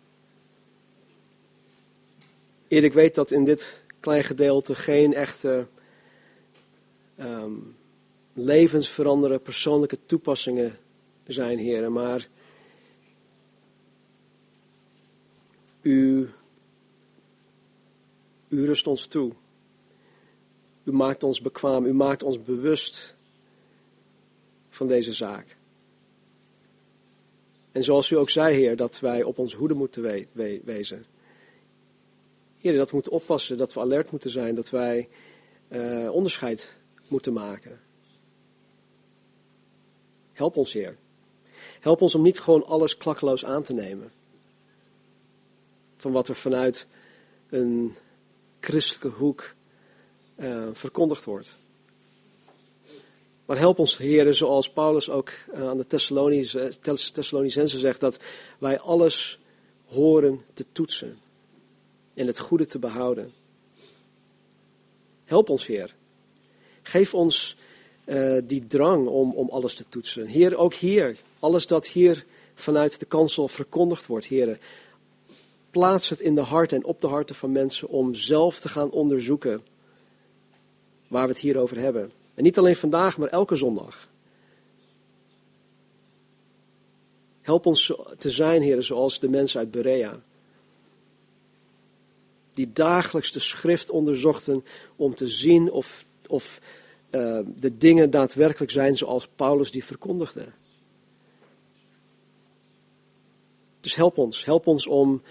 Eer 2.67 2.83
ik 2.83 2.93
weet 2.93 3.15
dat 3.15 3.31
in 3.31 3.43
dit 3.43 3.83
klein 3.99 4.23
gedeelte 4.23 4.75
geen 4.75 5.13
echte 5.13 5.67
um, 7.19 7.75
levensveranderende 8.33 9.43
persoonlijke 9.43 9.97
toepassingen 10.05 10.77
zijn, 11.27 11.57
heren, 11.57 11.91
maar 11.91 12.27
u, 15.81 16.29
u 18.53 18.65
rust 18.65 18.87
ons 18.87 19.05
toe. 19.05 19.31
U 20.83 20.91
maakt 20.91 21.23
ons 21.23 21.41
bekwaam, 21.41 21.85
u 21.85 21.93
maakt 21.93 22.23
ons 22.23 22.43
bewust 22.43 23.15
van 24.69 24.87
deze 24.87 25.13
zaak. 25.13 25.57
En 27.71 27.83
zoals 27.83 28.09
u 28.09 28.15
ook 28.15 28.29
zei, 28.29 28.55
Heer, 28.55 28.75
dat 28.75 28.99
wij 28.99 29.23
op 29.23 29.37
ons 29.37 29.53
hoede 29.53 29.73
moeten 29.73 30.01
we 30.01 30.27
we 30.31 30.61
wezen. 30.63 31.05
Heer, 32.59 32.75
dat 32.75 32.89
we 32.89 32.95
moeten 32.95 33.11
oppassen, 33.11 33.57
dat 33.57 33.73
we 33.73 33.79
alert 33.79 34.11
moeten 34.11 34.29
zijn, 34.29 34.55
dat 34.55 34.69
wij 34.69 35.09
uh, 35.69 36.09
onderscheid 36.11 36.75
moeten 37.07 37.33
maken. 37.33 37.79
Help 40.33 40.57
ons, 40.57 40.73
Heer. 40.73 40.97
Help 41.79 42.01
ons 42.01 42.15
om 42.15 42.21
niet 42.21 42.39
gewoon 42.39 42.65
alles 42.65 42.97
klakkeloos 42.97 43.45
aan 43.45 43.63
te 43.63 43.73
nemen. 43.73 44.11
Van 45.97 46.11
wat 46.11 46.27
er 46.27 46.35
vanuit 46.35 46.87
een 47.49 47.95
christelijke 48.63 49.17
hoek 49.17 49.53
uh, 50.35 50.67
verkondigd 50.71 51.25
wordt. 51.25 51.55
Maar 53.45 53.57
help 53.57 53.79
ons, 53.79 53.97
heren, 53.97 54.35
zoals 54.35 54.69
Paulus 54.69 55.09
ook 55.09 55.29
eh, 55.53 55.67
aan 55.67 55.77
de 55.77 55.87
Thessalonicense 57.11 57.79
zegt, 57.79 57.99
dat 57.99 58.19
wij 58.57 58.79
alles 58.79 59.39
horen 59.85 60.41
te 60.53 60.65
toetsen 60.71 61.19
en 62.13 62.27
het 62.27 62.39
goede 62.39 62.65
te 62.65 62.79
behouden. 62.79 63.33
Help 65.25 65.49
ons, 65.49 65.65
Heer. 65.65 65.95
Geef 66.81 67.13
ons 67.13 67.55
uh, 68.05 68.37
die 68.43 68.67
drang 68.67 69.07
om, 69.07 69.33
om 69.33 69.49
alles 69.49 69.75
te 69.75 69.85
toetsen. 69.89 70.25
Heer, 70.25 70.57
ook 70.57 70.73
hier, 70.73 71.17
alles 71.39 71.67
dat 71.67 71.87
hier 71.87 72.25
vanuit 72.55 72.99
de 72.99 73.05
kansel 73.05 73.47
verkondigd 73.47 74.05
wordt, 74.05 74.25
Heer, 74.25 74.59
plaats 75.73 76.09
het 76.09 76.19
in 76.19 76.35
de 76.35 76.41
hart 76.41 76.73
en 76.73 76.83
op 76.83 77.01
de 77.01 77.07
harten 77.07 77.35
van 77.35 77.51
mensen 77.51 77.87
om 77.87 78.15
zelf 78.15 78.59
te 78.59 78.69
gaan 78.69 78.91
onderzoeken 78.91 79.63
waar 81.07 81.23
we 81.23 81.29
het 81.29 81.41
hier 81.41 81.57
over 81.57 81.77
hebben. 81.77 82.11
En 82.33 82.43
niet 82.43 82.57
alleen 82.57 82.75
vandaag, 82.75 83.17
maar 83.17 83.27
elke 83.29 83.55
zondag. 83.55 84.09
Help 87.41 87.65
ons 87.65 87.93
te 88.17 88.29
zijn, 88.29 88.61
heren, 88.61 88.83
zoals 88.83 89.19
de 89.19 89.29
mensen 89.29 89.59
uit 89.59 89.71
Berea. 89.71 90.21
Die 92.53 92.71
dagelijks 92.73 93.31
de 93.31 93.39
schrift 93.39 93.89
onderzochten 93.89 94.65
om 94.95 95.15
te 95.15 95.27
zien 95.27 95.71
of, 95.71 96.05
of 96.27 96.61
uh, 97.11 97.39
de 97.55 97.77
dingen 97.77 98.09
daadwerkelijk 98.09 98.71
zijn 98.71 98.97
zoals 98.97 99.27
Paulus 99.27 99.71
die 99.71 99.83
verkondigde. 99.83 100.51
Dus 103.81 103.95
help 103.95 104.17
ons, 104.17 104.45
help 104.45 104.67
ons 104.67 104.87
om 104.87 105.21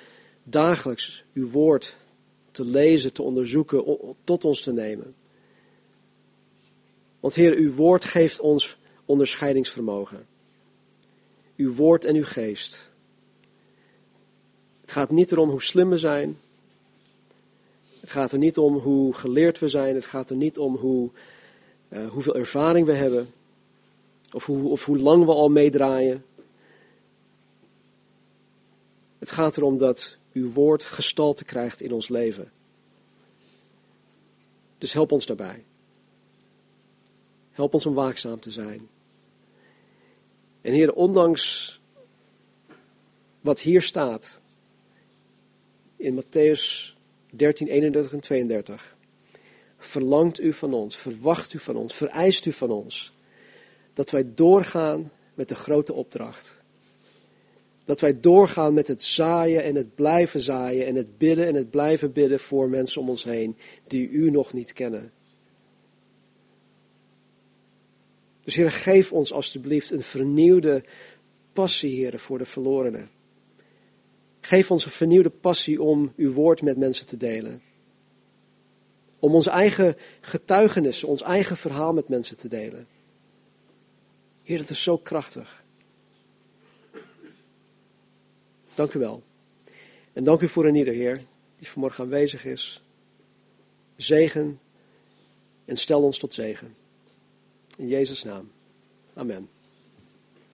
dagelijks 0.42 1.24
uw 1.32 1.48
woord 1.48 1.96
te 2.50 2.64
lezen, 2.64 3.12
te 3.12 3.22
onderzoeken, 3.22 3.84
tot 4.24 4.44
ons 4.44 4.62
te 4.62 4.72
nemen. 4.72 5.14
Want 7.20 7.34
Heer, 7.34 7.54
uw 7.54 7.74
woord 7.74 8.04
geeft 8.04 8.40
ons 8.40 8.76
onderscheidingsvermogen. 9.04 10.26
Uw 11.56 11.74
woord 11.74 12.04
en 12.04 12.14
uw 12.14 12.24
geest. 12.24 12.90
Het 14.80 14.90
gaat 14.90 15.10
niet 15.10 15.32
erom 15.32 15.50
hoe 15.50 15.62
slim 15.62 15.90
we 15.90 15.96
zijn. 15.96 16.38
Het 18.00 18.10
gaat 18.10 18.32
er 18.32 18.38
niet 18.38 18.58
om 18.58 18.76
hoe 18.76 19.14
geleerd 19.14 19.58
we 19.58 19.68
zijn. 19.68 19.94
Het 19.94 20.04
gaat 20.04 20.30
er 20.30 20.36
niet 20.36 20.58
om 20.58 20.76
hoe, 20.76 21.10
uh, 21.88 22.08
hoeveel 22.08 22.34
ervaring 22.34 22.86
we 22.86 22.94
hebben. 22.94 23.32
Of 24.32 24.46
hoe, 24.46 24.70
of 24.70 24.84
hoe 24.84 24.98
lang 24.98 25.24
we 25.24 25.32
al 25.32 25.48
meedraaien. 25.48 26.24
Het 29.18 29.30
gaat 29.30 29.56
erom 29.56 29.78
dat 29.78 30.16
uw 30.32 30.52
woord 30.52 30.84
gestalte 30.84 31.44
krijgt 31.44 31.80
in 31.80 31.92
ons 31.92 32.08
leven. 32.08 32.50
Dus 34.78 34.92
help 34.92 35.12
ons 35.12 35.26
daarbij. 35.26 35.64
Help 37.50 37.74
ons 37.74 37.86
om 37.86 37.94
waakzaam 37.94 38.40
te 38.40 38.50
zijn. 38.50 38.88
En 40.60 40.72
Heer, 40.72 40.92
ondanks 40.92 41.80
wat 43.40 43.60
hier 43.60 43.82
staat 43.82 44.40
in 45.96 46.22
Matthäus 46.22 46.94
13, 47.30 47.68
31 47.68 48.12
en 48.12 48.20
32, 48.20 48.96
verlangt 49.78 50.40
u 50.40 50.52
van 50.52 50.72
ons, 50.72 50.96
verwacht 50.96 51.52
u 51.52 51.58
van 51.58 51.76
ons, 51.76 51.94
vereist 51.94 52.46
u 52.46 52.52
van 52.52 52.70
ons 52.70 53.12
dat 53.94 54.10
wij 54.10 54.34
doorgaan 54.34 55.10
met 55.34 55.48
de 55.48 55.54
grote 55.54 55.92
opdracht. 55.92 56.56
Dat 57.84 58.00
wij 58.00 58.20
doorgaan 58.20 58.74
met 58.74 58.86
het 58.86 59.02
zaaien 59.02 59.62
en 59.64 59.74
het 59.74 59.94
blijven 59.94 60.40
zaaien 60.40 60.86
en 60.86 60.94
het 60.94 61.18
bidden 61.18 61.46
en 61.46 61.54
het 61.54 61.70
blijven 61.70 62.12
bidden 62.12 62.40
voor 62.40 62.68
mensen 62.68 63.00
om 63.00 63.08
ons 63.08 63.24
heen 63.24 63.56
die 63.86 64.08
u 64.08 64.30
nog 64.30 64.52
niet 64.52 64.72
kennen. 64.72 65.12
Dus 68.44 68.54
Heer, 68.54 68.70
geef 68.70 69.12
ons 69.12 69.32
alstublieft 69.32 69.90
een 69.90 70.02
vernieuwde 70.02 70.84
passie, 71.52 71.94
Heer, 71.94 72.18
voor 72.18 72.38
de 72.38 72.44
verlorenen. 72.44 73.10
Geef 74.40 74.70
ons 74.70 74.84
een 74.84 74.90
vernieuwde 74.90 75.30
passie 75.30 75.82
om 75.82 76.12
uw 76.16 76.32
woord 76.32 76.62
met 76.62 76.76
mensen 76.76 77.06
te 77.06 77.16
delen. 77.16 77.62
Om 79.18 79.34
onze 79.34 79.50
eigen 79.50 79.96
getuigenissen, 80.20 81.08
ons 81.08 81.22
eigen 81.22 81.56
verhaal 81.56 81.92
met 81.92 82.08
mensen 82.08 82.36
te 82.36 82.48
delen. 82.48 82.86
Heer, 84.42 84.58
dat 84.58 84.70
is 84.70 84.82
zo 84.82 84.96
krachtig. 84.96 85.61
Dank 88.74 88.94
u 88.94 88.98
wel. 88.98 89.22
En 90.12 90.24
dank 90.24 90.40
u 90.40 90.48
voor 90.48 90.66
een 90.66 90.74
ieder, 90.74 90.94
Heer, 90.94 91.24
die 91.58 91.68
vanmorgen 91.68 92.04
aanwezig 92.04 92.44
is. 92.44 92.82
Zegen 93.96 94.60
en 95.64 95.76
stel 95.76 96.02
ons 96.02 96.18
tot 96.18 96.34
zegen. 96.34 96.74
In 97.76 97.88
Jezus' 97.88 98.22
naam. 98.22 98.50
Amen. 99.14 99.48